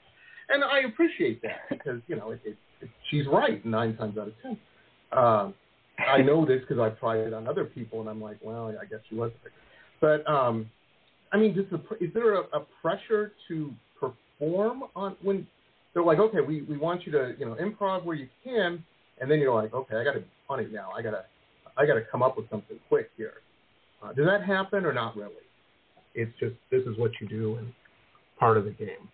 [0.49, 4.27] and I appreciate that because you know it, it, it, she's right nine times out
[4.27, 4.57] of ten.
[5.13, 5.53] Um,
[5.97, 8.83] I know this because I've tried it on other people, and I'm like, well, I
[8.83, 9.31] guess she was.
[10.01, 10.69] But um,
[11.35, 15.45] I mean, does the, is there a, a pressure to perform on when
[15.93, 18.81] they're like, okay, we, we want you to you know improv where you can,
[19.19, 20.91] and then you're like, okay, I got to be funny now.
[20.97, 21.25] I gotta
[21.77, 23.33] I gotta come up with something quick here.
[24.01, 25.33] Uh, does that happen or not really?
[26.13, 27.73] It's just this is what you do and
[28.39, 29.09] part of the game.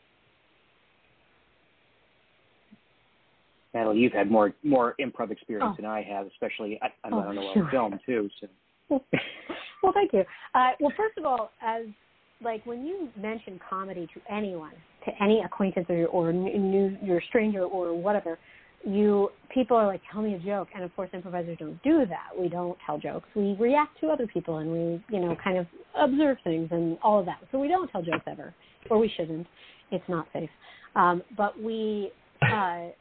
[3.74, 5.82] Natalie, you've had more more improv experience Oh.
[5.82, 7.64] than I have, especially I, I Oh, don't know sure.
[7.64, 8.30] on film too.
[8.40, 8.48] So
[9.82, 10.24] well, thank you.
[10.54, 11.86] Uh, well, first of all, as
[12.44, 14.74] like when you mention comedy to anyone,
[15.06, 18.38] to any acquaintance or or new your stranger or whatever,
[18.86, 22.30] you people are like, tell me a joke, and of course, improvisers don't do that.
[22.38, 23.28] We don't tell jokes.
[23.36, 27.20] We react to other people, and we you know kind of observe things and all
[27.20, 27.40] of that.
[27.52, 28.54] So we don't tell jokes ever,
[28.90, 29.48] or we shouldn't.
[29.92, 30.50] It's not safe.
[30.96, 32.12] Um, but we.
[32.42, 32.88] Uh,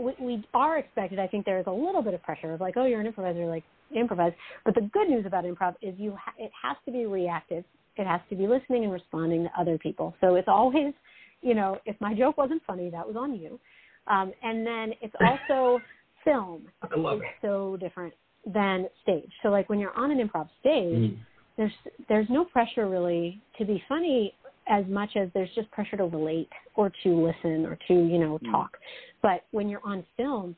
[0.00, 1.18] we, we are expected.
[1.18, 3.46] I think there is a little bit of pressure of like, oh, you're an improviser,
[3.46, 4.32] like improvise.
[4.64, 7.64] But the good news about improv is you ha- it has to be reactive.
[7.96, 10.14] It has to be listening and responding to other people.
[10.20, 10.94] So it's always,
[11.42, 13.58] you know, if my joke wasn't funny, that was on you.
[14.06, 15.80] Um, and then it's also
[16.24, 16.62] film.
[16.82, 17.46] I love is it.
[17.46, 18.14] so different
[18.46, 19.30] than stage.
[19.42, 21.18] So like when you're on an improv stage, Mm.
[21.56, 21.72] there's
[22.08, 24.34] there's no pressure really to be funny
[24.68, 28.38] as much as there's just pressure to relate or to listen or to you know
[28.38, 28.50] Mm.
[28.52, 28.78] talk
[29.20, 30.54] but when you're on film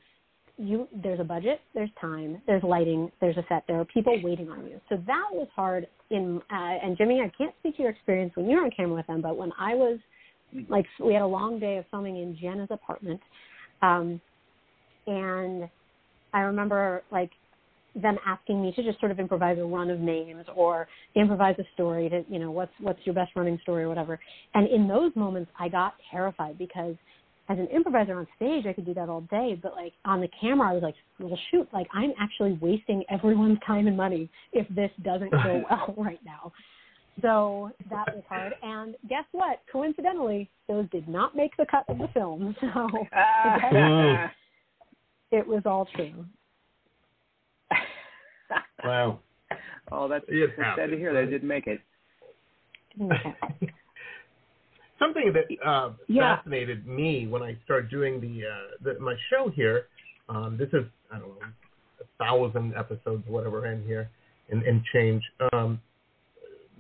[0.59, 4.51] you there's a budget, there's time, there's lighting, there's a set, there are people waiting
[4.51, 4.81] on you.
[4.89, 5.87] So that was hard.
[6.11, 8.97] In uh, and Jimmy, I can't speak to your experience when you were on camera
[8.97, 9.99] with them, but when I was
[10.69, 13.21] like, we had a long day of filming in Jenna's apartment,
[13.81, 14.21] um,
[15.07, 15.69] and
[16.35, 17.31] I remember like
[17.95, 21.65] them asking me to just sort of improvise a run of names or improvise a
[21.75, 24.19] story to you know what's what's your best running story or whatever
[24.55, 26.95] and in those moments i got terrified because
[27.53, 30.29] as an improviser on stage i could do that all day but like on the
[30.41, 34.67] camera i was like well shoot like i'm actually wasting everyone's time and money if
[34.75, 36.53] this doesn't go well right now
[37.21, 41.99] so that was hard and guess what coincidentally those did not make the cut of
[41.99, 44.31] the film so ah.
[45.31, 46.25] it was all true
[48.85, 49.21] Wow.
[49.93, 51.15] oh, that's, It that's sad to happens, hear.
[51.15, 51.25] right?
[51.25, 51.81] They didn't make it.
[55.03, 56.37] Something that uh, Yeah.
[56.37, 58.53] fascinated me when I started doing the, uh,
[58.85, 59.87] the my show here.
[60.29, 61.47] Um, this is I don't know
[62.01, 64.09] a thousand episodes, whatever, in here,
[64.51, 65.23] and, and change.
[65.53, 65.81] Um,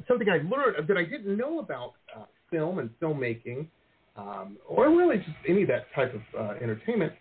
[0.08, 3.66] something I learned that I didn't know about uh, film and filmmaking,
[4.16, 7.12] um, or really just any of that type of uh, entertainment,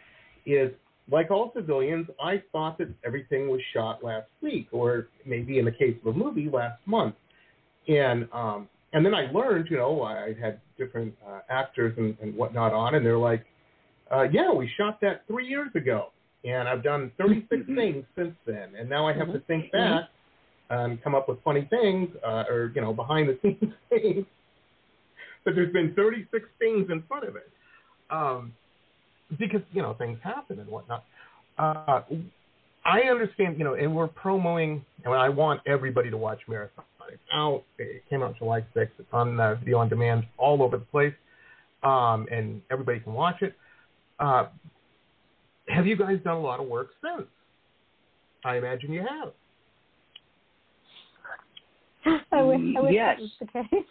[0.46, 0.72] is
[1.10, 5.72] like all civilians, I thought that everything was shot last week, or maybe in the
[5.72, 7.16] case of a movie, last month.
[7.88, 12.36] And um, and then I learned, you know, I had different uh, actors and, and
[12.36, 13.46] whatnot on, and they're like,
[14.12, 16.08] uh, "Yeah, we shot that three years ago,
[16.44, 20.06] and I've done 36 things since then, and now I have to think back
[20.70, 24.26] and come up with funny things, uh, or you know, behind the scenes things."
[25.44, 27.50] But there's been 36 things in front of it.
[28.12, 28.54] Um,
[29.40, 31.06] because you know things happen and whatnot.
[31.58, 32.02] Uh,
[32.84, 36.86] I understand, you know, and we're promoting, and I want everybody to watch Marathon.
[37.12, 37.64] It's out.
[37.78, 38.90] It came out July 6th.
[39.00, 41.14] It's on uh, video on demand all over the place,
[41.84, 43.56] um, and everybody can watch it.
[44.20, 44.48] Uh,
[45.68, 47.28] have you guys done a lot of work since?
[48.44, 49.34] I imagine you have.
[52.32, 53.20] I wish, I wish Yes.
[53.20, 53.86] that was the case.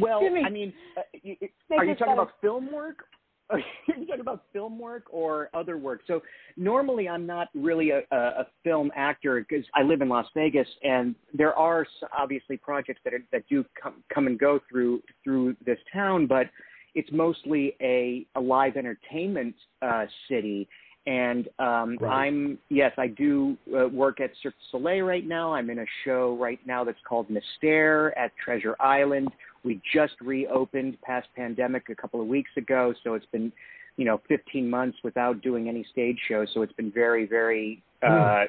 [0.00, 2.22] Well, Jimmy, I mean, uh, you, make are you talking better.
[2.22, 3.04] about film work?
[3.88, 6.00] Are you talking about film work or other work?
[6.06, 6.22] So
[6.56, 11.14] normally I'm not really a, a, film actor because I live in Las Vegas, and
[11.34, 15.56] there are s- obviously projects that are, that do come come and go through through
[15.66, 16.46] this town, but
[16.94, 20.68] it's mostly a, a live entertainment uh, city.
[21.06, 22.26] And um, Right.
[22.26, 25.52] I'm yes, I do uh, work at Cirque du Soleil right now.
[25.52, 29.28] I'm in a show right now that's called Mystère at Treasure Island.
[29.64, 33.52] We just reopened past pandemic a couple of weeks ago, so it's been,
[33.96, 36.48] you know, 15 months without doing any stage shows.
[36.52, 38.44] So it's been very, very, uh,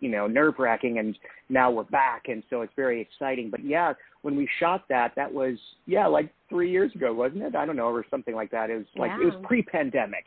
[0.00, 0.98] you know, nerve wracking.
[0.98, 3.50] And now we're back, and so it's very exciting.
[3.50, 7.54] But yeah, when we shot that, that was yeah, like three years ago, wasn't it?
[7.54, 8.70] I don't know, or something like that.
[8.70, 10.26] It was like it was pre-pandemic.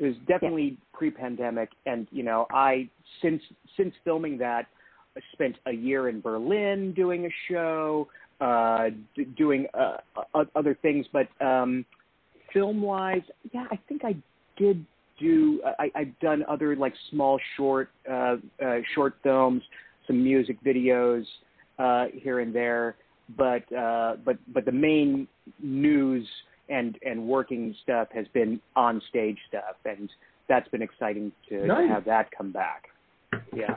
[0.00, 2.88] It was definitely pre-pandemic, and you know, I
[3.20, 3.42] since
[3.76, 4.66] since filming that,
[5.16, 8.08] I spent a year in Berlin doing a show,
[8.40, 9.96] uh, d- doing uh,
[10.54, 11.84] other things, but um,
[12.52, 14.16] film-wise, yeah, I think I
[14.56, 14.84] did
[15.20, 15.62] do.
[15.78, 19.62] I, I've done other like small short uh, uh, short films,
[20.06, 21.24] some music videos
[21.78, 22.96] uh, here and there,
[23.36, 25.28] but uh, but but the main
[25.60, 26.26] news
[26.68, 30.10] and and working stuff has been on stage stuff, and
[30.48, 31.88] that's been exciting to, to Nice.
[31.88, 32.84] have that come back.
[33.54, 33.76] Yeah.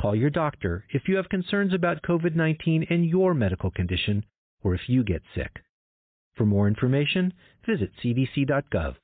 [0.00, 4.24] Call your doctor if you have concerns about COVID 19 and your medical condition,
[4.62, 5.62] or if you get sick.
[6.36, 7.32] For more information,
[7.64, 8.96] visit cdc.gov.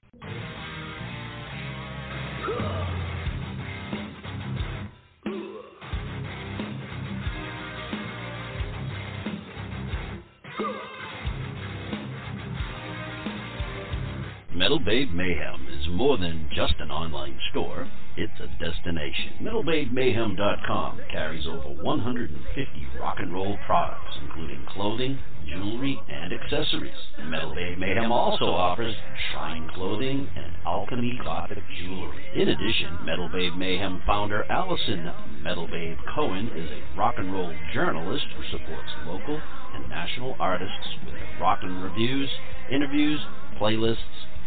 [14.54, 17.90] Metal Babe Mayhem is more than just an online store.
[18.16, 19.32] It's a destination.
[19.42, 26.94] MetalbabeMayhem.com carries over 150 rock and roll products, including clothing, jewelry, and accessories.
[27.24, 28.94] Metal Mayhem also offers
[29.30, 32.24] shrine clothing and alchemy gothic jewelry.
[32.34, 35.10] In addition, Metal Mayhem founder Allison
[35.42, 39.40] Metal Babe Cohen is a rock and roll journalist who supports local
[39.74, 42.28] and national artists with rock and reviews,
[42.70, 43.20] interviews,
[43.60, 43.96] playlists,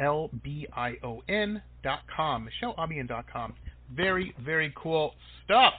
[0.00, 2.48] M-I-C-H-E-L-E-A-L-B-I-O-N dot com.
[2.62, 3.54] MicheleAlbion dot com.
[3.94, 5.74] Very, very cool stuff.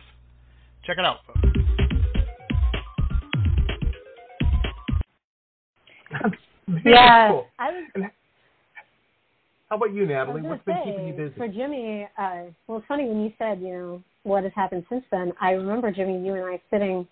[0.86, 1.40] Check it out, folks.
[6.86, 7.48] yeah, cool.
[7.60, 8.10] I was
[9.70, 10.42] how about you, Natalie?
[10.42, 11.36] What's been say, keeping you busy?
[11.38, 15.04] For Jimmy, uh, well, it's funny when you said, you know, what has happened since
[15.12, 15.32] then.
[15.40, 17.08] I remember Jimmy, you and I sitting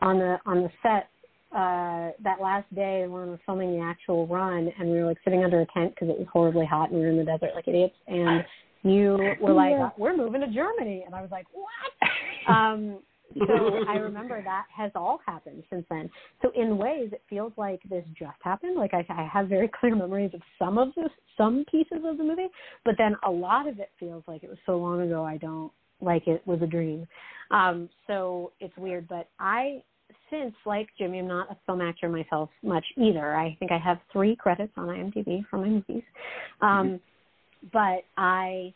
[0.00, 1.08] on the on the set
[1.52, 5.18] uh that last day when we were filming the actual run, and we were like
[5.24, 7.50] sitting under a tent because it was horribly hot and we were in the desert
[7.54, 7.96] like idiots.
[8.06, 8.44] And
[8.82, 9.90] you were like, Yeah.
[9.96, 12.10] "We're moving to Germany," and I was like, "What?"
[12.54, 12.98] um,
[13.46, 16.08] so I remember that has all happened since then.
[16.42, 18.76] So in ways, it feels like this just happened.
[18.76, 22.24] Like I, I have very clear memories of some of the some pieces of the
[22.24, 22.48] movie,
[22.84, 25.24] but then a lot of it feels like it was so long ago.
[25.24, 27.06] I don't like it was a dream.
[27.50, 29.82] Um, so it's weird, but I.
[30.30, 33.34] Since, like Jimmy, I'm not a film actor myself much either.
[33.34, 36.02] I think I have three credits on IMDb for my movies,
[36.60, 37.00] um,
[37.72, 38.72] but I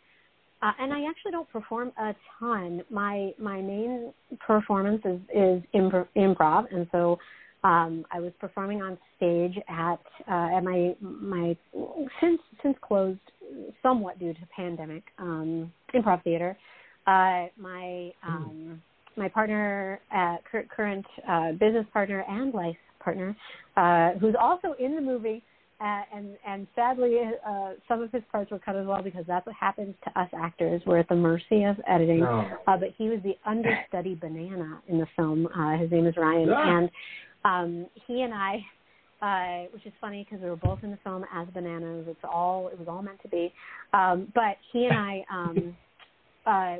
[0.62, 2.82] uh, and I actually don't perform a ton.
[2.90, 4.12] My my main
[4.46, 7.18] performance is is improv, improv and so
[7.64, 11.56] um, I was performing on stage at uh, at my my
[12.20, 13.18] since since closed
[13.82, 16.56] somewhat due to pandemic um, improv theater.
[17.06, 18.80] Uh, my um,
[19.16, 23.36] my partner, uh, cur- current uh, business partner and life partner,
[23.76, 25.42] uh, who's also in the movie,
[25.80, 29.44] uh, and and sadly, uh, some of his parts were cut as well because that's
[29.46, 30.80] what happens to us actors.
[30.86, 32.22] We're at the mercy of editing.
[32.68, 35.48] Uh, but he was the understudy banana in the film.
[35.48, 36.90] Uh, his name is Ryan, and
[37.44, 38.64] um, he and I,
[39.20, 42.06] uh, which is funny because we were both in the film as bananas.
[42.08, 43.52] It's all it was all meant to be.
[43.92, 45.76] Um, but he and I um,
[46.46, 46.76] uh,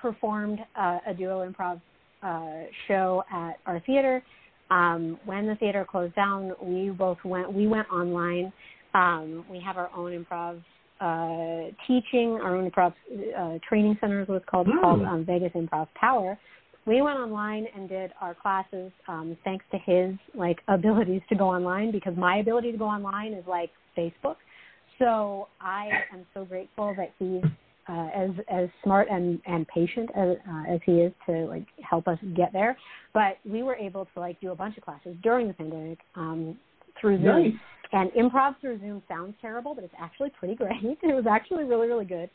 [0.00, 1.80] performed uh, a duo improv
[2.22, 4.22] uh, show at our theater.
[4.70, 7.52] Um, when the theater closed down, we both went.
[7.52, 8.52] We went online.
[8.94, 10.62] Um, we have our own improv
[11.00, 12.94] uh, teaching, our own improv
[13.38, 14.66] uh, training center is what it's called.
[14.68, 15.08] It's called Mm.
[15.08, 16.38] um, Vegas Improv Power.
[16.86, 21.48] We went online and did our classes um, thanks to his like abilities to go
[21.48, 24.36] online because my ability to go online is like Facebook.
[24.98, 27.44] So I am so grateful that he's
[27.88, 32.08] uh, as as smart and and patient as uh, as he is to like help
[32.08, 32.76] us get there.
[33.14, 36.58] But we were able to like do a bunch of classes during the pandemic um,
[37.00, 37.42] through Zoom.
[37.44, 37.52] Nice.
[37.92, 40.72] And improv through Zoom sounds terrible, but it's actually pretty great.
[40.82, 42.28] It was actually really really good.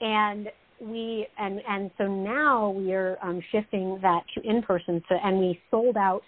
[0.00, 0.48] And
[0.80, 5.02] we and and so now we are um, shifting that to in person.
[5.08, 6.22] So and we sold out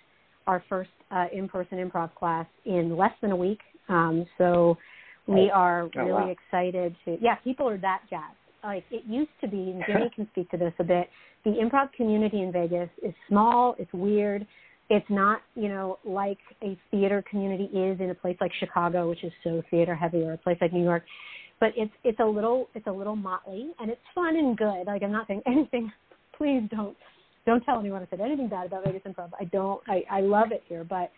[0.47, 3.61] our first uh, in-person improv class in less than a week.
[3.89, 4.77] Um, so
[5.27, 6.31] we are Oh, really wow.
[6.31, 7.17] excited to.
[7.21, 8.37] Yeah, people are that jazzed.
[8.67, 11.09] Like it used to be, and Jimmy can speak to this a bit.
[11.45, 13.77] The improv community in Vegas is small.
[13.79, 14.47] It's weird.
[14.91, 19.23] It's not, you know, like a theater community is in a place like Chicago, which
[19.25, 21.05] is so theater heavy, or a place like New York.
[21.61, 24.87] But it's it's a little it's a little motley, and it's fun and good.
[24.87, 25.93] Like I'm not saying anything.
[26.37, 26.97] Please don't
[27.47, 29.31] don't tell anyone I said anything bad about Vegas Improv.
[29.41, 29.81] I don't.
[29.87, 31.13] I I love it here, but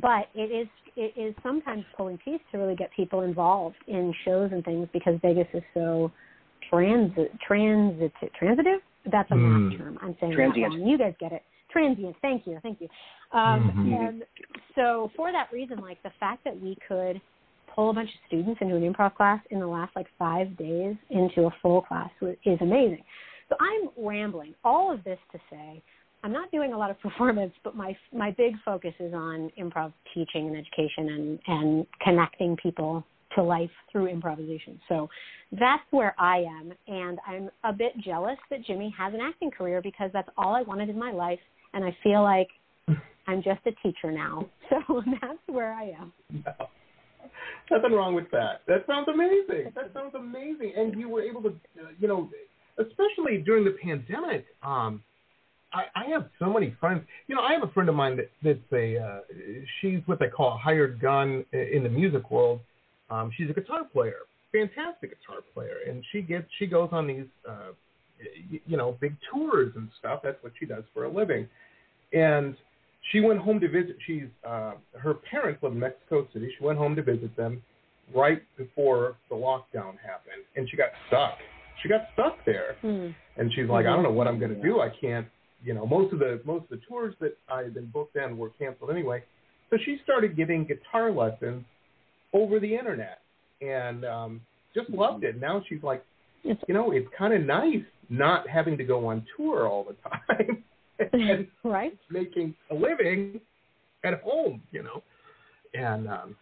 [0.00, 4.50] but it is it is sometimes pulling teeth to really get people involved in shows
[4.52, 6.12] and things because Vegas is so
[6.70, 8.80] transit transit transitive.
[9.10, 9.98] That's a math term.
[10.00, 10.72] I'm saying Transient.
[10.72, 10.88] that wrong.
[10.88, 11.42] You guys get it.
[11.70, 12.16] Transient.
[12.22, 12.58] Thank you.
[12.62, 12.88] Thank you.
[13.32, 14.08] Um, Mhm.
[14.08, 14.24] And
[14.74, 17.20] so for that reason, like the fact that we could
[17.74, 20.96] pull a bunch of students into an improv class in the last like five days
[21.10, 23.04] into a full class is amazing.
[23.48, 24.54] So I'm rambling.
[24.64, 25.82] All of this to say,
[26.22, 29.92] I'm not doing a lot of performance, but my my big focus is on improv
[30.14, 33.04] teaching and education and and connecting people
[33.34, 34.80] to life through improvisation.
[34.88, 35.08] So
[35.52, 39.80] that's where I am, and I'm a bit jealous that Jimmy has an acting career
[39.82, 41.38] because that's all I wanted in my life,
[41.72, 42.48] and I feel like
[43.26, 44.48] I'm just a teacher now.
[44.88, 46.12] So that's where I am.
[46.30, 46.52] No.
[47.70, 48.62] Nothing wrong with that.
[48.66, 49.72] That sounds amazing.
[49.74, 50.72] That sounds amazing.
[50.76, 52.30] And you were able to, uh, you know,
[52.78, 54.46] especially during the pandemic.
[54.62, 55.02] Um,
[55.72, 57.02] I, I have so many friends.
[57.26, 59.20] You know, I have a friend of mine that that's a uh,
[59.80, 62.60] she's what they call a hired gun in the music world.
[63.10, 64.20] Um, she's a guitar player,
[64.52, 67.72] fantastic guitar player, and she gets she goes on these uh,
[68.66, 70.20] you know big tours and stuff.
[70.22, 71.48] That's what she does for a living.
[72.12, 72.56] And
[73.12, 73.96] she went home to visit.
[74.06, 76.50] She's uh, her parents live in Mexico City.
[76.58, 77.62] She went home to visit them
[78.14, 81.38] right before the lockdown happened, and she got stuck.
[81.82, 83.08] She got stuck there, Hmm.
[83.36, 84.80] and she's like, I don't know what I'm going to do.
[84.80, 85.26] I can't,
[85.62, 88.38] you know, most of the most of the tours that I had been booked in
[88.38, 89.22] were canceled anyway.
[89.70, 91.64] So she started giving guitar lessons
[92.34, 93.20] over the internet,
[93.62, 94.40] and um,
[94.74, 95.40] just loved it.
[95.40, 96.04] Now she's like,
[96.42, 100.62] you know, it's kind of nice not having to go on tour all the time
[101.12, 101.96] and right?
[102.10, 103.40] making a living
[104.04, 105.02] at home, you know,
[105.72, 106.36] and um,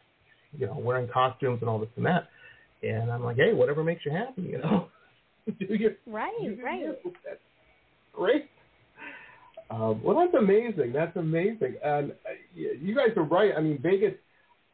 [0.59, 2.28] you know, wearing costumes and all this and that.
[2.82, 4.88] And I'm like, hey, whatever makes you happy, you know.
[5.47, 6.80] do you Right, you do right.
[6.80, 6.97] you.
[7.24, 7.38] That's
[8.12, 8.49] great.
[9.70, 10.93] Um, well, that's amazing.
[10.93, 11.76] That's amazing.
[11.82, 13.53] And uh, you guys are right.
[13.57, 14.14] I mean, Vegas.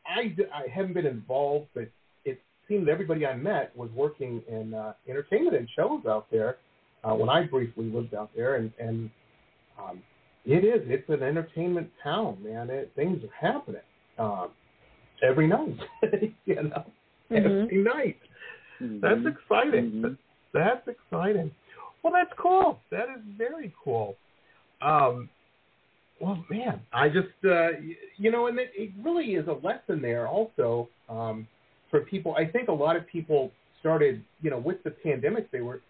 [0.09, 1.89] I, I haven't been involved, but
[2.25, 6.57] it seemed everybody I met was working in uh, entertainment and shows out there
[7.05, 9.11] uh, when I briefly lived out there, and and
[9.79, 10.03] um,
[10.45, 10.83] it is.
[10.87, 12.71] It's an entertainment town, man.
[12.71, 13.81] It, things are happening
[14.19, 14.49] um,
[15.23, 15.77] every night.
[16.47, 16.85] you know,
[17.31, 17.65] Mhm.
[17.65, 18.19] every night.
[18.81, 19.01] Mhm.
[19.01, 19.91] That's exciting.
[19.93, 20.03] Mhm.
[20.03, 20.15] That's,
[20.87, 21.51] that's exciting.
[22.03, 22.81] Well, that's cool.
[22.91, 24.17] That is very cool.
[24.81, 25.29] Um,
[26.21, 27.69] well, man, I just, uh,
[28.17, 31.47] you know, and it, it really is a lesson there also um,
[31.91, 32.35] for people.
[32.37, 33.51] I think a lot of people
[33.81, 35.81] started, you know, with the pandemic, they were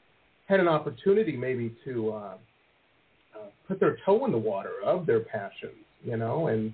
[0.47, 5.21] had an opportunity maybe to uh, uh, put their toe in the water of their
[5.21, 6.73] passions, you know, and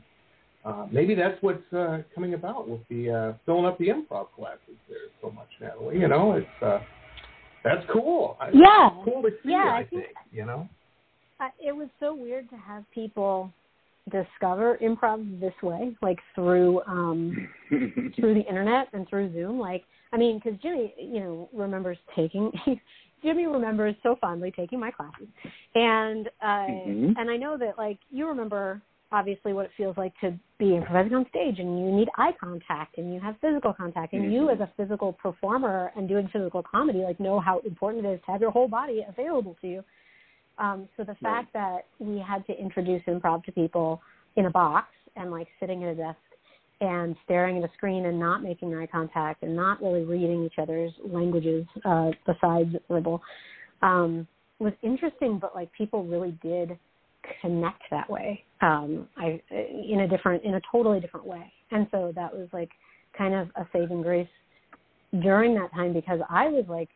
[0.64, 4.76] uh, maybe that's what's uh, coming about with the uh, filling up the improv classes
[4.88, 5.98] there so much, Natalie.
[5.98, 6.78] You know, it's uh,
[7.62, 8.36] that's cool.
[8.52, 8.88] Yeah.
[8.94, 9.50] it's cool to see.
[9.50, 10.68] Yeah, I, I think- think you know.
[11.60, 13.50] It was so weird to have people
[14.10, 19.58] discover improv this way, like through um through the internet and through Zoom.
[19.58, 22.50] Like, I mean, because Jimmy, you know, remembers taking.
[23.22, 25.28] Jimmy remembers so fondly taking my classes,
[25.74, 27.14] and uh Mhm.
[27.18, 28.82] and I know that like you remember
[29.12, 32.98] obviously what it feels like to be improvising on stage, and you need eye contact,
[32.98, 36.98] and you have physical contact, and you as a physical performer and doing physical comedy
[36.98, 39.84] like know how important it is to have your whole body available to you.
[40.58, 44.00] Um, so the fact that we had to introduce improv to people
[44.36, 46.18] in a box and like sitting at a desk
[46.80, 50.58] and staring at a screen and not making eye contact and not really reading each
[50.58, 53.20] other's languages uh, besides verbal
[53.82, 54.26] um,
[54.58, 55.38] was interesting.
[55.40, 56.78] But like people really did
[57.40, 58.44] connect that way.
[58.60, 62.70] Um, I in a different in a totally different way, and so that was like
[63.16, 64.28] kind of a saving grace
[65.22, 66.88] during that time because I was like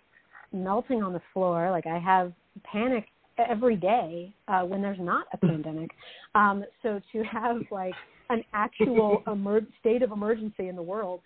[0.52, 1.70] melting on the floor.
[1.70, 2.32] Like I have
[2.64, 3.06] panic
[3.48, 5.90] every day uh, when there's not a pandemic.
[6.34, 7.94] Um, so to have like
[8.30, 11.20] an actual emer- state of emergency in the world,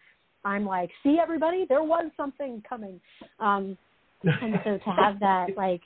[0.44, 3.00] I'm like, see everybody, there was something coming.
[3.38, 3.76] Um,
[4.24, 5.82] and so to have that like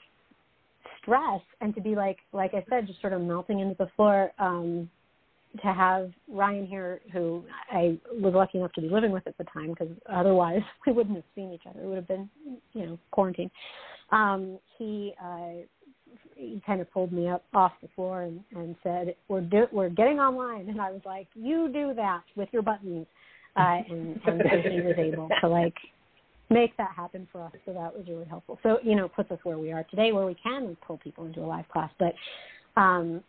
[1.02, 4.32] stress and to be like, like I said, just sort of melting into the floor.
[4.38, 4.90] Um,
[5.62, 9.44] to have Ryan here, who I was lucky enough to be living with at the
[9.44, 11.82] time, because otherwise we wouldn't have seen each other.
[11.82, 12.28] It would have been,
[12.72, 13.50] you know, quarantine.
[14.12, 15.64] Um, he uh,
[16.36, 19.88] he kind of pulled me up off the floor and, and said, "We're do- we're
[19.88, 23.06] getting online," and I was like, "You do that with your buttons,"
[23.56, 25.74] uh, and and so he was able to like
[26.50, 27.52] make that happen for us.
[27.64, 28.58] So that was really helpful.
[28.62, 31.40] So you know, puts us where we are today, where we can pull people into
[31.40, 31.90] a live class.
[31.98, 32.14] But
[32.80, 33.22] um,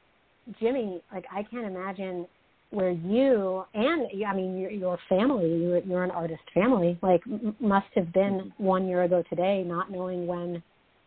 [0.60, 2.28] Jimmy, like I can't imagine
[2.72, 7.56] where you and I mean your, your family, you're, you're an artist family, like m-
[7.62, 10.62] must have been one year ago today, not knowing when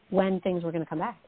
[0.09, 1.19] when things were going to come back.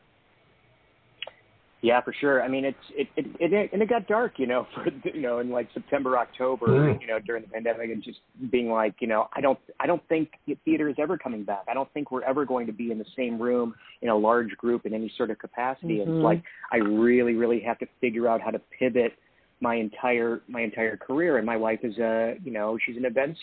[1.84, 2.44] Yeah, for sure.
[2.44, 5.40] I mean, it's it it, it and it got dark, you know, for you know
[5.40, 7.00] in like September, October, Mm.
[7.00, 8.20] you know, during the pandemic, and just
[8.52, 10.30] being like, you know, I don't I don't think
[10.64, 11.64] theater is ever coming back.
[11.68, 14.50] I don't think we're ever going to be in the same room in a large
[14.56, 16.00] group in any sort of capacity.
[16.02, 16.16] And Mhm.
[16.16, 19.14] it's like I really, really have to figure out how to pivot
[19.60, 21.38] my entire my entire career.
[21.38, 23.40] And my wife is a you know she's an events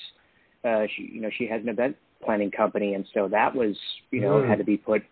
[0.63, 3.75] uh she you know she has an event planning company, and so that was
[4.11, 4.47] you know Mm.
[4.47, 5.03] had to be put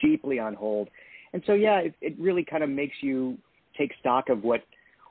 [0.00, 0.88] deeply on hold.
[1.32, 3.36] And so yeah, it, it really kind of makes you
[3.76, 4.62] take stock of what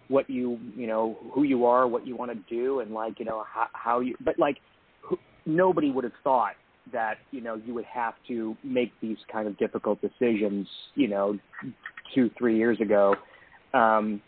[0.10, 3.26] what you you know who you are, what you want to do, and like you
[3.26, 4.16] know how, how you.
[4.24, 4.58] But like
[5.02, 6.54] who, nobody would have thought
[6.92, 11.38] that you know you would have to make these kind of difficult decisions you know
[12.14, 13.16] two three years ago.
[13.74, 14.22] Um,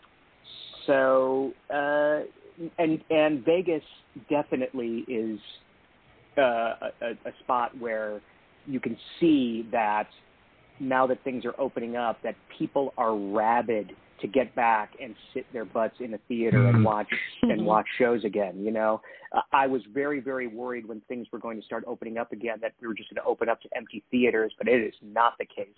[0.86, 2.20] so uh,
[2.78, 3.82] and and Vegas
[4.28, 5.38] definitely is
[6.36, 8.20] uh, a, a spot where
[8.66, 10.08] you can see that
[10.80, 15.50] now that things are opening up, that people are rabid to get back and sit
[15.52, 16.84] their butts in a theater and Mhm.
[16.84, 17.08] watch
[17.42, 18.62] and watch shows again.
[18.62, 19.00] You know,
[19.32, 22.58] uh, I was very very worried when things were going to start opening up again
[22.60, 25.38] that we were just going to open up to empty theaters, but it is not
[25.38, 25.68] the case.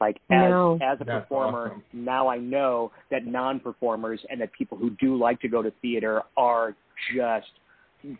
[0.00, 0.78] Like as No.
[0.82, 1.84] as a That's performer, awesome.
[1.92, 6.22] now I know that non-performers and that people who do like to go to theater
[6.36, 6.74] are
[7.14, 7.52] just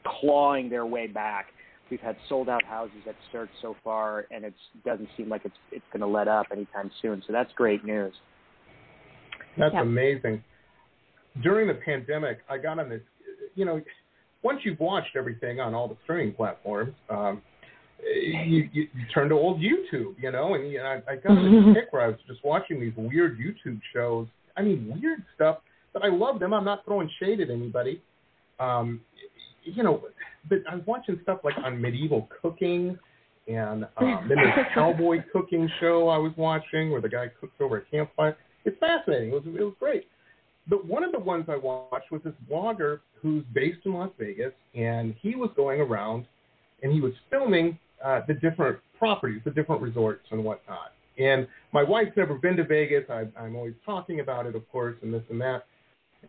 [0.05, 1.53] clawing their way back.
[1.91, 4.55] We've had sold out houses at Cirque so far, and it
[4.85, 7.23] doesn't seem like it's it's going to let up anytime soon.
[7.27, 8.15] So that's great news.
[9.59, 9.83] That's Yeah.
[9.83, 10.43] amazing.
[11.43, 13.03] During the pandemic, I got on this.
[13.55, 13.81] You know,
[14.43, 17.43] once you've watched everything on all the streaming platforms, um,
[18.03, 20.15] you, you, you turn to old YouTube.
[20.21, 22.45] You know, and, you know, I, I got on this kick where I was just
[22.45, 24.27] watching these weird YouTube shows.
[24.57, 25.59] I mean, weird stuff,
[25.93, 26.53] but I love them.
[26.55, 28.01] I'm not throwing shade at anybody.
[28.61, 29.01] Um,
[29.65, 30.03] you know,
[30.49, 32.99] but I was watching stuff like on medieval cooking.
[33.47, 37.79] And um, then this cowboy cooking show I was watching where the guy cooks over
[37.79, 38.37] a campfire.
[38.65, 39.31] It's fascinating.
[39.31, 40.07] It was it was great.
[40.67, 44.53] But one of the ones I watched was this blogger who's based in Las Vegas,
[44.75, 46.27] and he was going around
[46.83, 50.93] and he was filming uh, the different properties, the different resorts and whatnot.
[51.19, 53.05] And my wife's never been to Vegas.
[53.09, 55.67] I, I'm always talking about it, of course, and this and that.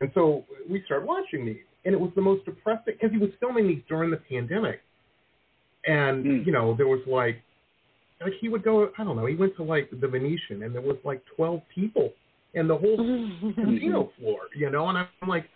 [0.02, 3.30] And so we started watching these, and it was the most depressing because he was
[3.40, 4.82] filming these during the pandemic.
[5.88, 6.46] And Mm.
[6.46, 7.42] you know, there was like,
[8.22, 8.90] like he would go.
[8.98, 9.26] I don't know.
[9.28, 12.12] He went to like the Venetian, and there was like 12 people
[12.54, 12.98] in the whole
[13.56, 15.48] casino floor, you know, and I'm like,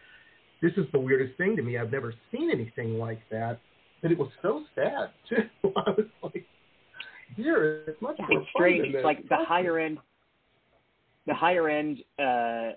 [0.62, 1.78] this is the weirdest thing to me.
[1.78, 3.60] I've never seen anything like that.
[4.02, 5.50] But it was so sad too.
[5.64, 6.46] I was like,
[7.36, 8.94] here it's much Yeah, more it's strange.
[8.94, 9.98] It's like the higher end,
[11.26, 12.72] the higher end uh,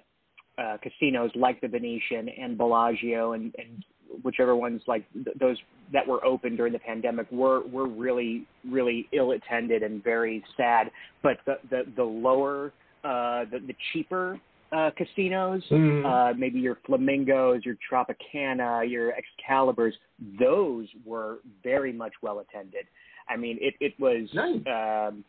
[0.58, 3.84] uh, casinos like the Venetian and Bellagio and, and
[4.22, 5.56] whichever ones like th- those
[5.92, 10.90] that were open during the pandemic were were really really ill attended and very sad.
[11.22, 12.72] But the the, the lower
[13.04, 14.38] uh, the, the cheaper
[14.72, 16.04] uh, casinos, Mhm.
[16.04, 19.92] uh, maybe your Flamingos, your Tropicana, your Excaliburs,
[20.38, 22.86] those were very much well attended.
[23.28, 24.60] I mean, it it was Nice.
[24.66, 25.24] um,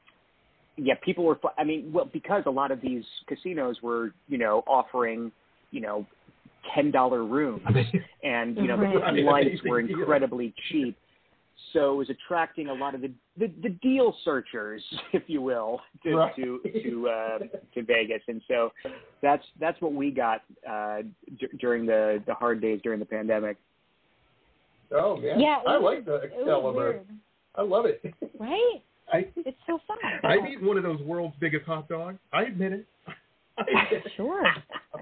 [0.78, 1.40] yeah, people were.
[1.58, 5.32] I mean, well, because a lot of these casinos were, you know, offering,
[5.72, 6.06] you know,
[6.74, 7.62] ten dollar rooms,
[8.24, 9.24] and you know, the Right.
[9.24, 10.00] flights were Amazing deal.
[10.00, 10.98] incredibly cheap.
[11.72, 15.80] So it was attracting a lot of the the, the deal searchers, if you will,
[16.04, 16.36] to Right.
[16.36, 17.40] to to uh,
[17.74, 18.72] to Vegas, and so
[19.22, 21.02] that's that's what we got uh,
[21.40, 23.58] d- during the the hard days during the pandemic.
[24.92, 27.00] Oh man, Yeah, I was- like the Excalibur.
[27.56, 28.02] I love it.
[28.40, 28.82] right?
[29.14, 29.98] I It's so fun.
[30.24, 32.18] I've eaten one of those world's biggest hot dogs.
[32.34, 32.88] I admit it.
[33.58, 34.12] I admit it.
[34.18, 34.44] Sure.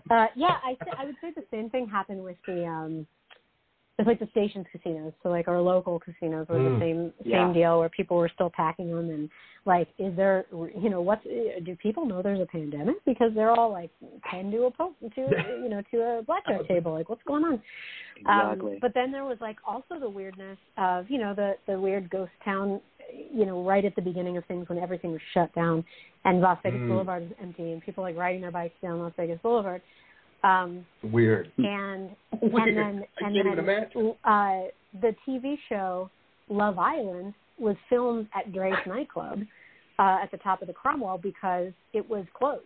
[0.09, 3.07] Uh, yeah, I th- I would say the same thing happened with the um,
[3.97, 5.13] with like the stations casinos.
[5.23, 6.73] So like our local casinos were Mm.
[6.73, 7.53] the same same Yeah.
[7.53, 9.29] deal where people were still packing them and
[9.65, 13.71] like, is there you know what's do people know there's a pandemic because they're all
[13.71, 13.91] like
[14.29, 15.21] pinned to a po- to
[15.63, 17.61] you know to a blackjack table like what's going on?
[18.17, 18.73] Exactly.
[18.73, 22.09] Um, but then there was like also the weirdness of you know the the weird
[22.09, 22.81] ghost town,
[23.33, 25.83] you know, right at the beginning of things when everything was shut down
[26.25, 26.87] and Las Vegas Mm.
[26.89, 29.81] Boulevard was empty and people like riding their bikes down Las Vegas Boulevard.
[30.43, 31.51] Um, Weird.
[31.57, 32.09] and
[32.41, 32.67] Weird.
[32.69, 34.61] and then and then uh,
[35.01, 36.09] the TV show
[36.49, 39.41] Love Island was filmed at Drai's nightclub.
[39.99, 42.63] uh, at the top of the Cromwell because it was closed.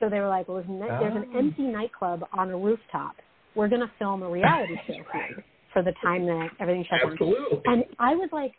[0.00, 1.38] So they were like, well, there's, an- there's an Oh.
[1.38, 3.16] empty nightclub on a rooftop.
[3.54, 7.12] We're going to film a reality show here for the time that everything shut down.
[7.12, 7.60] Absolutely.
[7.66, 8.52] And I was like,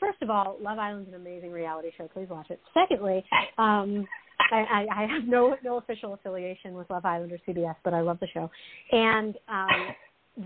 [0.00, 2.08] first of all, Love Island's an amazing reality show.
[2.12, 2.60] Please watch it.
[2.74, 3.24] Secondly,
[3.58, 4.06] um,
[4.52, 8.00] I, I, I have no no official affiliation with Love Island or CBS, but I
[8.00, 8.50] love the show.
[8.92, 9.94] And um,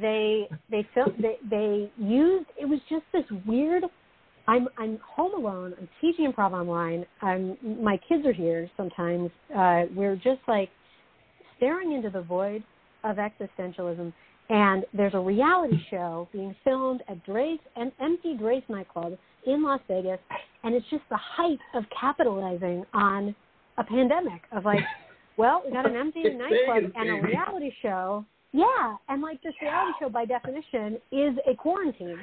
[0.00, 3.84] they they filmed they they used it was just this weird.
[4.48, 5.74] I'm I'm home alone.
[5.78, 7.07] I'm teaching improv online.
[7.20, 9.30] I'm my kids are here sometimes.
[9.55, 10.70] Uh, we're just like
[11.57, 12.64] staring into the void
[13.05, 14.12] of existentialism
[14.48, 19.16] and there's a reality show being filmed at Drai's an empty Drai's nightclub
[19.47, 20.18] in Las Vegas,
[20.64, 23.34] and it's just the height of capitalizing on
[23.78, 24.82] a pandemic of like,
[25.36, 27.26] well, we got an empty It's nightclub Vegas, and a baby.
[27.28, 28.24] reality show.
[28.53, 32.18] Yeah, and like this reality show by definition is a quarantine.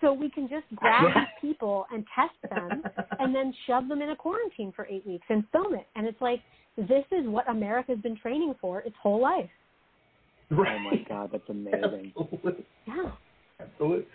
[0.00, 1.20] So we can just grab Yeah.
[1.40, 2.82] these people and test them
[3.20, 5.86] and then shove them in a quarantine for eight weeks and film it.
[5.94, 6.40] And it's like,
[6.76, 9.48] this is what America's been training for its whole life.
[10.50, 10.76] Right.
[10.76, 12.12] Oh my god, that's amazing.
[12.18, 12.64] Absolutely.
[12.86, 13.10] Yeah.
[13.60, 14.06] Absolutely.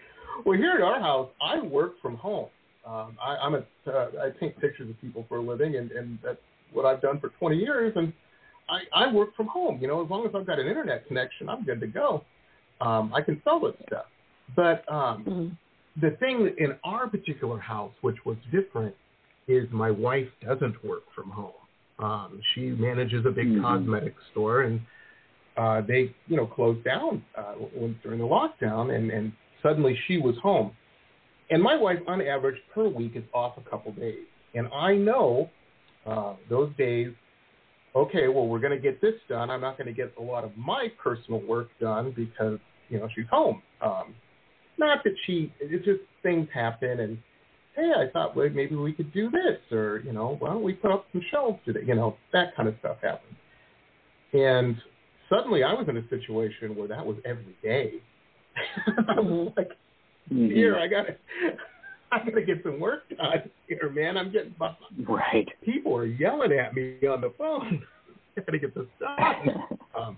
[0.46, 2.48] Well, here at our house, I work from home.
[2.86, 6.18] Um, I, I'm a, uh, I paint pictures of people for a living, and, and
[6.24, 6.38] that's
[6.72, 7.94] what I've done for 20 years.
[7.96, 8.14] And
[8.70, 9.80] I, I work from home.
[9.82, 12.24] You know, as long as I've got an internet connection, I'm good to go.
[12.80, 14.06] Um, I can sell this stuff.
[14.56, 16.02] But um, Mm-hmm.
[16.02, 18.96] the thing in our particular house, which was different,
[19.48, 21.52] is my wife doesn't work from home.
[22.00, 23.62] Um, she manages a big Mhm.
[23.62, 24.80] cosmetic store, and
[25.58, 27.56] uh, they, you know, closed down uh,
[28.04, 29.32] during the lockdown, and, and
[29.64, 30.72] suddenly she was home.
[31.50, 34.26] And my wife, on average, per week is off a couple days.
[34.54, 35.50] And I know
[36.06, 37.14] uh, those days,
[37.96, 39.50] okay, well, we're going to get this done.
[39.50, 43.08] I'm not going to get a lot of my personal work done because, you know,
[43.16, 43.62] she's home.
[43.82, 44.14] Um,
[44.78, 47.18] not that she, it's just things happen and,
[47.76, 50.74] hey, I thought well, maybe we could do this or, you know, why don't we
[50.74, 51.82] put up some shelves today?
[51.86, 53.36] You know, that kind of stuff happened.
[54.34, 54.76] And
[55.30, 57.94] suddenly I was in a situation where that was every day.
[59.10, 59.72] I was like,
[60.32, 60.52] Mhm.
[60.52, 61.16] here, I gotta,
[62.12, 64.18] I gotta get some work done here, man.
[64.18, 65.08] I'm getting behind.
[65.08, 65.48] Right.
[65.64, 67.82] People are yelling at me on the phone.
[68.38, 69.64] I gotta get this done.
[69.98, 70.18] Um,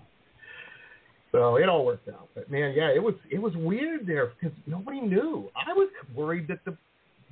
[1.32, 2.28] so it all worked out.
[2.34, 5.48] But man, yeah, it was it was weird there because nobody knew.
[5.54, 6.76] I was worried that the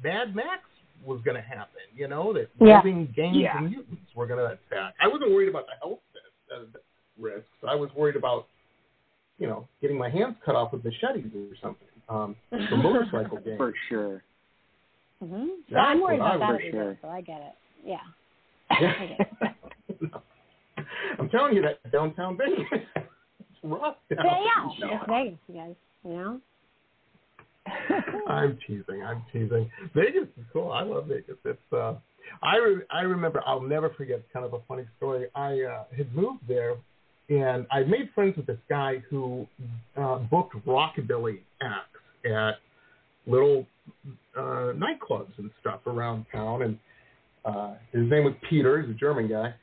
[0.05, 0.63] Mad Max
[1.05, 1.83] was going to happen.
[1.97, 2.77] You know that Yeah.
[2.79, 3.59] living gangs Yeah.
[3.59, 4.95] and mutants were going to attack.
[5.01, 5.99] I wasn't worried about the health
[6.55, 6.79] uh,
[7.21, 7.49] risks.
[7.69, 8.47] I was worried about
[9.39, 11.89] you know getting my hands cut off with machetes or something.
[12.09, 13.59] Um, for motorcycle gangs.
[13.59, 14.23] For sure.
[15.23, 15.47] Mm-hmm.
[15.47, 16.99] So That's I'm worried what I about that was every sure.
[17.03, 17.55] so I get it.
[17.85, 17.99] Yeah.
[18.81, 19.49] Yeah.
[21.19, 23.97] I'm telling you that downtown Vegas, it's rough.
[24.11, 24.87] Yeah, down yeah.
[24.87, 24.97] there.
[24.97, 25.75] It's Vegas, you guys.
[26.05, 26.41] You know?
[28.29, 29.03] I'm teasing.
[29.05, 29.71] I'm teasing.
[29.95, 30.73] Vegas is cool.
[30.73, 31.37] I love Vegas.
[31.45, 31.73] It's.
[31.73, 31.95] uh
[32.43, 33.43] I re- I remember.
[33.47, 34.23] I'll never forget.
[34.33, 35.27] Kind of a funny story.
[35.35, 36.77] I uh, had moved there,
[37.29, 39.47] and I made friends with this guy who
[39.97, 42.53] uh, booked rockabilly acts at
[43.27, 43.67] little
[44.37, 46.63] uh, nightclubs and stuff around town.
[46.63, 46.79] And
[47.45, 48.81] uh, his name was Peter.
[48.81, 49.55] He's a German guy.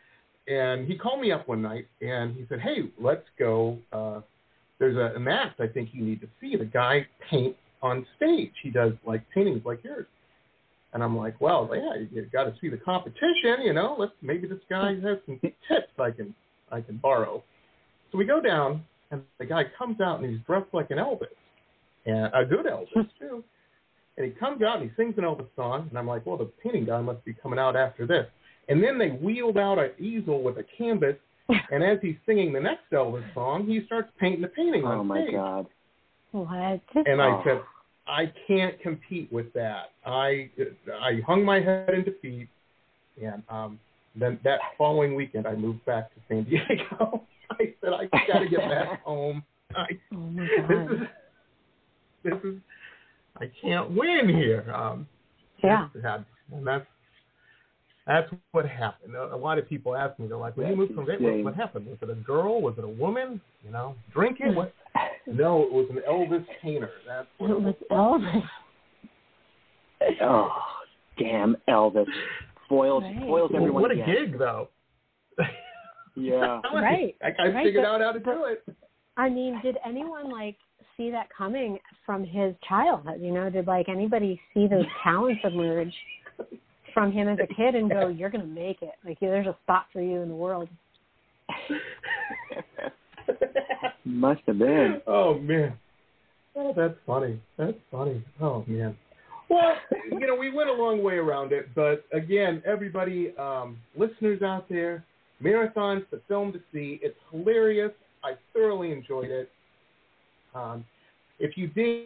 [0.48, 3.80] And he called me up one night and he said, "Hey, let's go.
[3.92, 4.22] Uh,
[4.78, 6.56] there's a, an act I think you need to see.
[6.56, 8.52] The guy paints on stage.
[8.62, 10.06] He does like paintings like yours."
[10.94, 13.64] And I'm like, "Well, yeah, you got to see the competition.
[13.64, 16.36] You know, let's maybe this guy has some tips I can
[16.72, 17.44] I can borrow."
[18.16, 21.28] So we go down, and the guy comes out and he's dressed like an Elvis,
[22.06, 23.44] and a good Elvis too.
[24.16, 26.50] And he comes out and he sings an Elvis song, and I'm like, well, the
[26.64, 28.26] painting guy must be coming out after this.
[28.70, 31.18] And then they wheeled out an easel with a canvas,
[31.50, 35.04] and as he's singing the next Elvis song, he starts painting the painting on Oh
[35.04, 35.34] my stage.
[35.34, 35.66] god.
[36.32, 36.82] What?
[37.06, 37.42] And I Oh.
[37.44, 37.62] said,
[38.08, 39.92] I can't compete with that.
[40.06, 40.50] I
[41.02, 42.48] I hung my head in defeat,
[43.22, 43.78] and um,
[44.16, 47.28] then that following weekend I moved back to San Diego.
[47.52, 49.44] I said I got to get back home.
[49.76, 51.08] I, Oh my this is
[52.24, 52.56] this is
[53.42, 54.72] I can't win here.
[54.74, 55.08] Um,
[55.64, 55.90] Yeah.
[56.52, 56.86] and that's
[58.08, 59.16] that's what happened.
[59.16, 61.56] A, a lot of people ask me, they're like, "When you moved from Vegas, what,
[61.56, 61.88] happened?
[61.88, 62.62] Was it a girl?
[62.62, 63.42] Was it a woman?
[63.64, 64.56] You know, drinking?
[64.56, 64.74] What?"
[65.28, 66.92] No, it was an Elvis painter.
[67.08, 68.44] That's what It was Elvis.
[70.22, 70.52] Oh,
[71.18, 72.06] damn Elvis.
[72.70, 73.16] Foils, Right.
[73.18, 74.06] spoils Well, everyone what a again.
[74.08, 74.70] gig, though.
[76.16, 76.62] Yeah.
[76.74, 77.16] Right.
[77.24, 78.64] I, I Right, figured but- out how to do it.
[79.18, 80.58] I mean, did anyone like
[80.98, 83.22] see that coming from his childhood?
[83.22, 85.94] You know, did like anybody see those talents emerge
[86.94, 88.92] from him as a kid and go, "You're gonna make it.
[89.06, 90.68] Like, there's a spot for you in the world."
[94.06, 95.02] Must have been.
[95.08, 95.74] Oh man.
[96.56, 97.40] Oh, that's funny.
[97.58, 98.22] That's funny.
[98.42, 98.96] Oh man.
[99.50, 99.76] Well,
[100.12, 104.68] you know, we went a long way around it, but again, everybody, um, listeners out
[104.70, 105.04] there,
[105.40, 107.00] Marathon's the film to see.
[107.02, 107.92] It's hilarious.
[108.24, 109.52] I thoroughly enjoyed it.
[110.54, 110.86] Um,
[111.40, 112.06] if you did,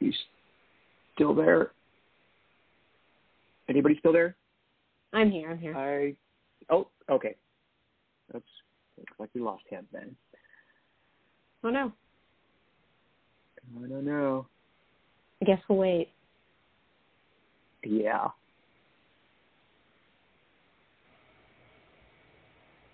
[0.00, 0.14] He's
[1.14, 1.72] still there.
[3.68, 4.34] Anybody still there?
[5.12, 5.50] I'm here.
[5.50, 5.76] I'm here.
[5.76, 6.16] I.
[6.70, 7.36] Oh, okay.
[8.34, 8.44] Oops.
[8.98, 10.16] Looks like we lost him then.
[11.62, 11.92] Oh no.
[13.78, 14.46] I don't know.
[15.40, 16.10] I guess we'll wait.
[17.84, 18.28] Yeah.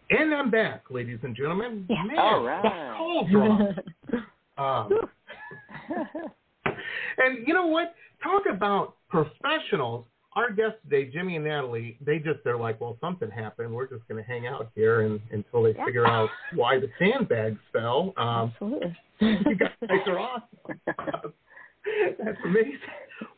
[0.08, 1.84] and I'm back, ladies and gentlemen.
[1.90, 2.02] Yeah.
[2.04, 2.62] Man, All right.
[2.62, 3.80] the call dropped.
[4.58, 4.88] Um,
[7.18, 7.94] and you know what?
[8.22, 10.06] Talk about professionals.
[10.34, 13.70] Our guests today, Jimmy and Natalie, they just they're like, well, something happened.
[13.74, 15.84] We're just going to hang out here and, until they Yeah.
[15.84, 18.14] figure out why the sandbags fell.
[18.16, 18.96] Um, Absolutely.
[19.20, 19.70] you guys
[20.06, 21.32] are awesome.
[22.22, 22.78] That's amazing.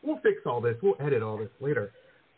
[0.03, 0.75] We'll fix all this.
[0.81, 1.91] We'll edit all this later.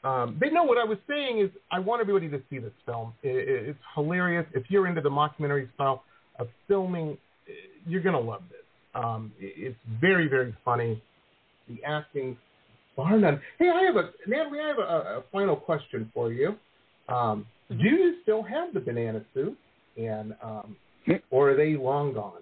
[0.04, 3.14] Um, but no, what I was saying is I want everybody to see this film.
[3.24, 3.32] I- I-
[3.72, 4.46] it's hilarious.
[4.54, 6.04] If you're into the mockumentary style
[6.40, 7.18] of filming,
[7.86, 8.62] you're going to love this.
[8.96, 11.02] Um, i- it's very, very funny.
[11.68, 12.38] The acting,
[12.96, 13.40] bar none.
[13.60, 16.56] Hey, I have a, Natalie, I have a, a final question for you.
[17.08, 19.58] Um, do you still have the banana suit?
[19.98, 20.76] And, um,
[21.30, 22.42] or are they long gone?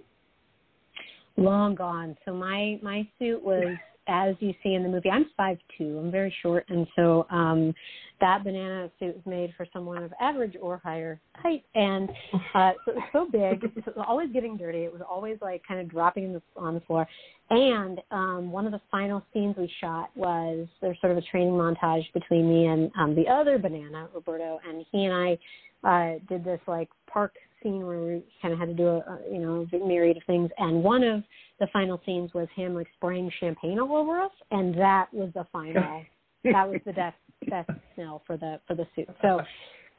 [1.40, 2.18] Long gone.
[2.26, 3.78] So my my suit was
[4.10, 5.10] as you see in the movie.
[5.10, 6.00] I'm five two.
[6.00, 7.74] I'm very short, and so um,
[8.20, 12.10] that banana suit was made for someone of average or higher height, and
[12.56, 13.64] uh, so it was so big.
[13.64, 14.80] It was always getting dirty.
[14.80, 17.08] It was always like kind of dropping in the, on the floor.
[17.52, 21.54] And um, one of the final scenes we shot was there's sort of a training
[21.54, 25.38] montage between me and um, the other banana, Roberto, and he and I
[25.84, 29.20] uh, did this like park scene where we kind of had to do a, a
[29.32, 31.24] you know a myriad of things, and one of
[31.60, 35.46] the final scenes was him like spraying champagne all over us, and that was the
[35.52, 36.04] final.
[36.44, 37.18] that was the best
[37.50, 39.08] best smell for the for the suit.
[39.22, 39.42] So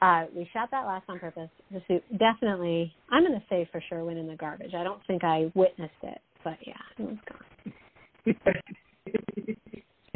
[0.02, 1.50] uh, we shot that last on purpose.
[1.70, 2.94] The suit definitely.
[3.10, 4.74] I'm gonna say for sure went in the garbage.
[4.74, 7.74] I don't think I witnessed it, but yeah, it was gone.
[8.24, 8.32] he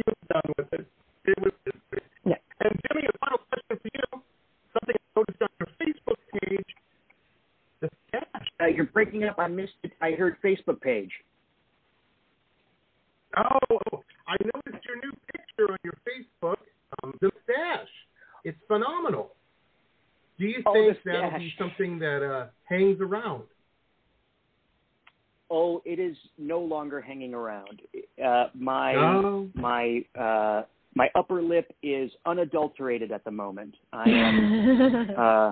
[0.05, 0.87] was done with it.
[1.25, 1.51] It was.
[2.25, 2.35] Yeah.
[2.61, 4.21] And Jimmy, a final question for you.
[4.73, 6.65] Something I noticed on your Facebook page.
[7.81, 7.89] The
[8.75, 8.77] stash.
[8.77, 9.35] You're breaking up.
[9.39, 9.91] I missed it.
[10.01, 11.11] I heard Facebook page.
[13.37, 13.77] Oh,
[14.27, 16.57] I noticed your new picture on your Facebook.
[17.03, 17.87] Um, the stash.
[18.43, 19.31] It's phenomenal.
[20.39, 23.43] Do you Oh, think that'll be something that uh, hangs around?
[25.49, 27.81] Oh, it is no longer hanging around.
[28.23, 29.49] Uh, my Oh.
[29.53, 30.63] my uh,
[30.95, 33.75] my upper lip is unadulterated at the moment.
[33.93, 35.51] I am uh,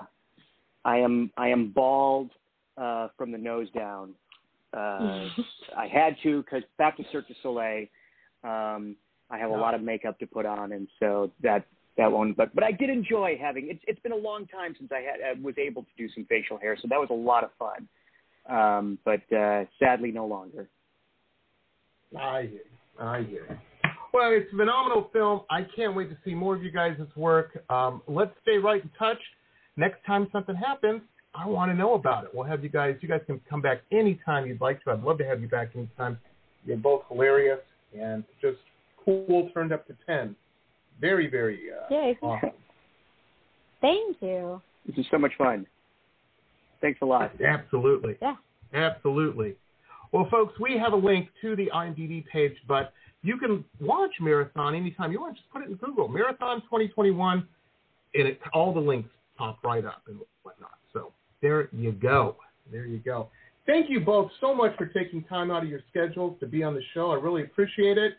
[0.86, 2.32] I am I am bald
[2.78, 4.14] uh, from the nose down.
[4.74, 5.28] Uh,
[5.78, 7.86] I had to because back to Cirque du Soleil,
[8.44, 8.96] um,
[9.30, 11.66] I have a lot of makeup to put on, and so that
[11.98, 12.36] that won't.
[12.36, 13.70] But but I did enjoy having.
[13.70, 16.26] It's it's been a long time since I had I was able to do some
[16.26, 17.88] facial hair, so that was a lot of fun.
[18.50, 20.68] Um, but uh, sadly, no longer.
[22.20, 22.62] I hear.
[23.00, 23.62] I hear.
[24.14, 25.42] Well, it's a phenomenal film.
[25.50, 27.64] I can't wait to see more of you guys' work.
[27.70, 29.18] Um, let's stay right in touch.
[29.76, 31.02] Next time something happens,
[31.36, 32.30] I want to know about it.
[32.34, 32.96] We'll have you guys.
[33.02, 34.92] You guys can come back anytime you'd like to.
[34.92, 36.18] I'd love to have you back anytime.
[36.66, 37.60] You're both hilarious
[38.00, 38.58] and just
[39.04, 39.50] cool.
[39.54, 40.36] Turned up to ten.
[41.02, 42.18] Very, very uh, Yay.
[42.22, 42.52] awesome.
[43.82, 44.62] Thank you.
[44.86, 45.66] This is so much fun.
[46.82, 47.32] Thanks a lot.
[47.42, 48.18] Absolutely.
[48.22, 48.36] Yeah.
[48.74, 49.56] Absolutely.
[50.12, 54.76] Well, folks, we have a link to the IMDb page, but you can watch Marathon
[54.76, 55.36] anytime you want.
[55.36, 57.48] Just put it in Google, Marathon 2021,
[58.14, 60.72] and it, all the links pop right up and whatnot.
[61.44, 62.38] So there you go.
[62.72, 63.30] There you go.
[63.66, 66.74] Thank you both so much for taking time out of your schedules to be on
[66.74, 67.12] the show.
[67.12, 68.14] I really appreciate it.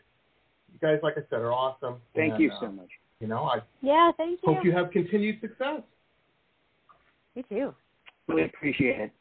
[0.73, 1.97] You guys, like I said, are awesome.
[2.15, 2.89] Thank And, you uh, so much.
[3.21, 4.55] You know, I Yeah, thank you.
[4.55, 5.83] hope you have continued success.
[7.35, 7.75] You too.
[8.29, 9.13] Really appreciate it.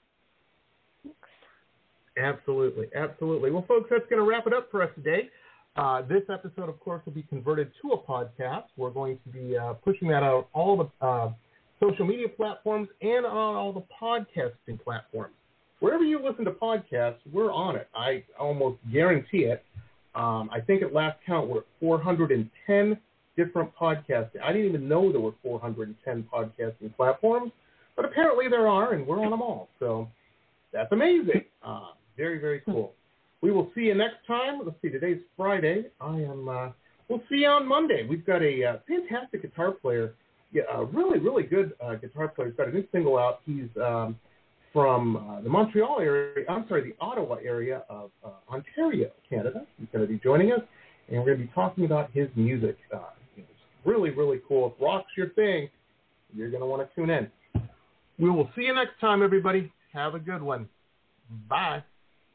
[2.17, 3.51] Absolutely, absolutely.
[3.51, 5.29] Well, folks, that's going to wrap it up for us today.
[5.75, 8.65] Uh, this episode, of course, will be converted to a podcast.
[8.77, 11.31] We're going to be uh, pushing that out all the uh,
[11.79, 15.33] social media platforms and on all the podcasting platforms.
[15.79, 17.89] Wherever you listen to podcasts, we're on it.
[17.93, 19.63] I almost guarantee it.
[20.15, 22.97] Um, I think at last count, we're at 410
[23.35, 24.29] different podcasts.
[24.41, 27.51] I didn't even know there were 410 podcasting platforms,
[27.95, 29.69] but apparently there are, and we're on them all.
[29.79, 30.07] So
[30.71, 31.45] that's amazing.
[31.63, 32.93] Uh, very, very cool.
[33.41, 34.61] We will see you next time.
[34.63, 35.87] Let's see, today's Friday.
[35.99, 36.47] I am.
[36.47, 36.69] Uh,
[37.09, 38.05] we'll see you on Monday.
[38.07, 40.13] We've got a uh, fantastic guitar player,
[40.55, 42.49] a really, really good uh, guitar player.
[42.49, 43.41] He's got a new single out.
[43.45, 44.17] He's um,
[44.71, 49.65] from uh, the Montreal area, I'm sorry, the Ottawa area of uh, Ontario, Canada.
[49.77, 50.61] He's going to be joining us,
[51.09, 52.77] and we're going to be talking about his music.
[52.93, 52.99] Uh,
[53.37, 53.47] it's
[53.85, 54.73] really, really cool.
[54.75, 55.69] If rock's your thing,
[56.33, 57.29] you're going to want to tune in.
[58.19, 59.71] We will see you next time, everybody.
[59.93, 60.67] Have a good one.
[61.47, 61.83] Bye.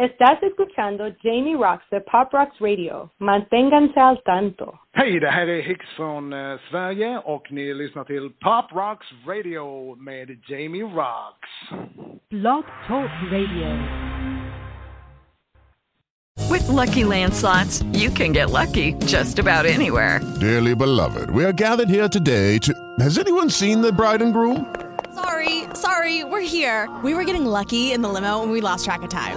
[0.00, 3.10] Estás escuchando Jamie Roxx de Pop Rocks Radio.
[3.18, 4.78] Manténganse al tanto.
[4.92, 9.94] Hej, det här är Hicks från eh, Sverige och ni lyssnar till Pop Rocks Radio
[9.96, 11.48] med Jamie Roxx.
[12.30, 13.68] Blog Talk Radio.
[16.50, 20.20] With Lucky Land slots, you can get lucky just about anywhere.
[20.40, 22.72] Dearly beloved, we are gathered here today to.
[23.00, 24.64] Has anyone seen the bride and groom?
[25.14, 26.88] Sorry, sorry, we're here.
[27.04, 29.36] We were getting lucky in the limo and we lost track of time.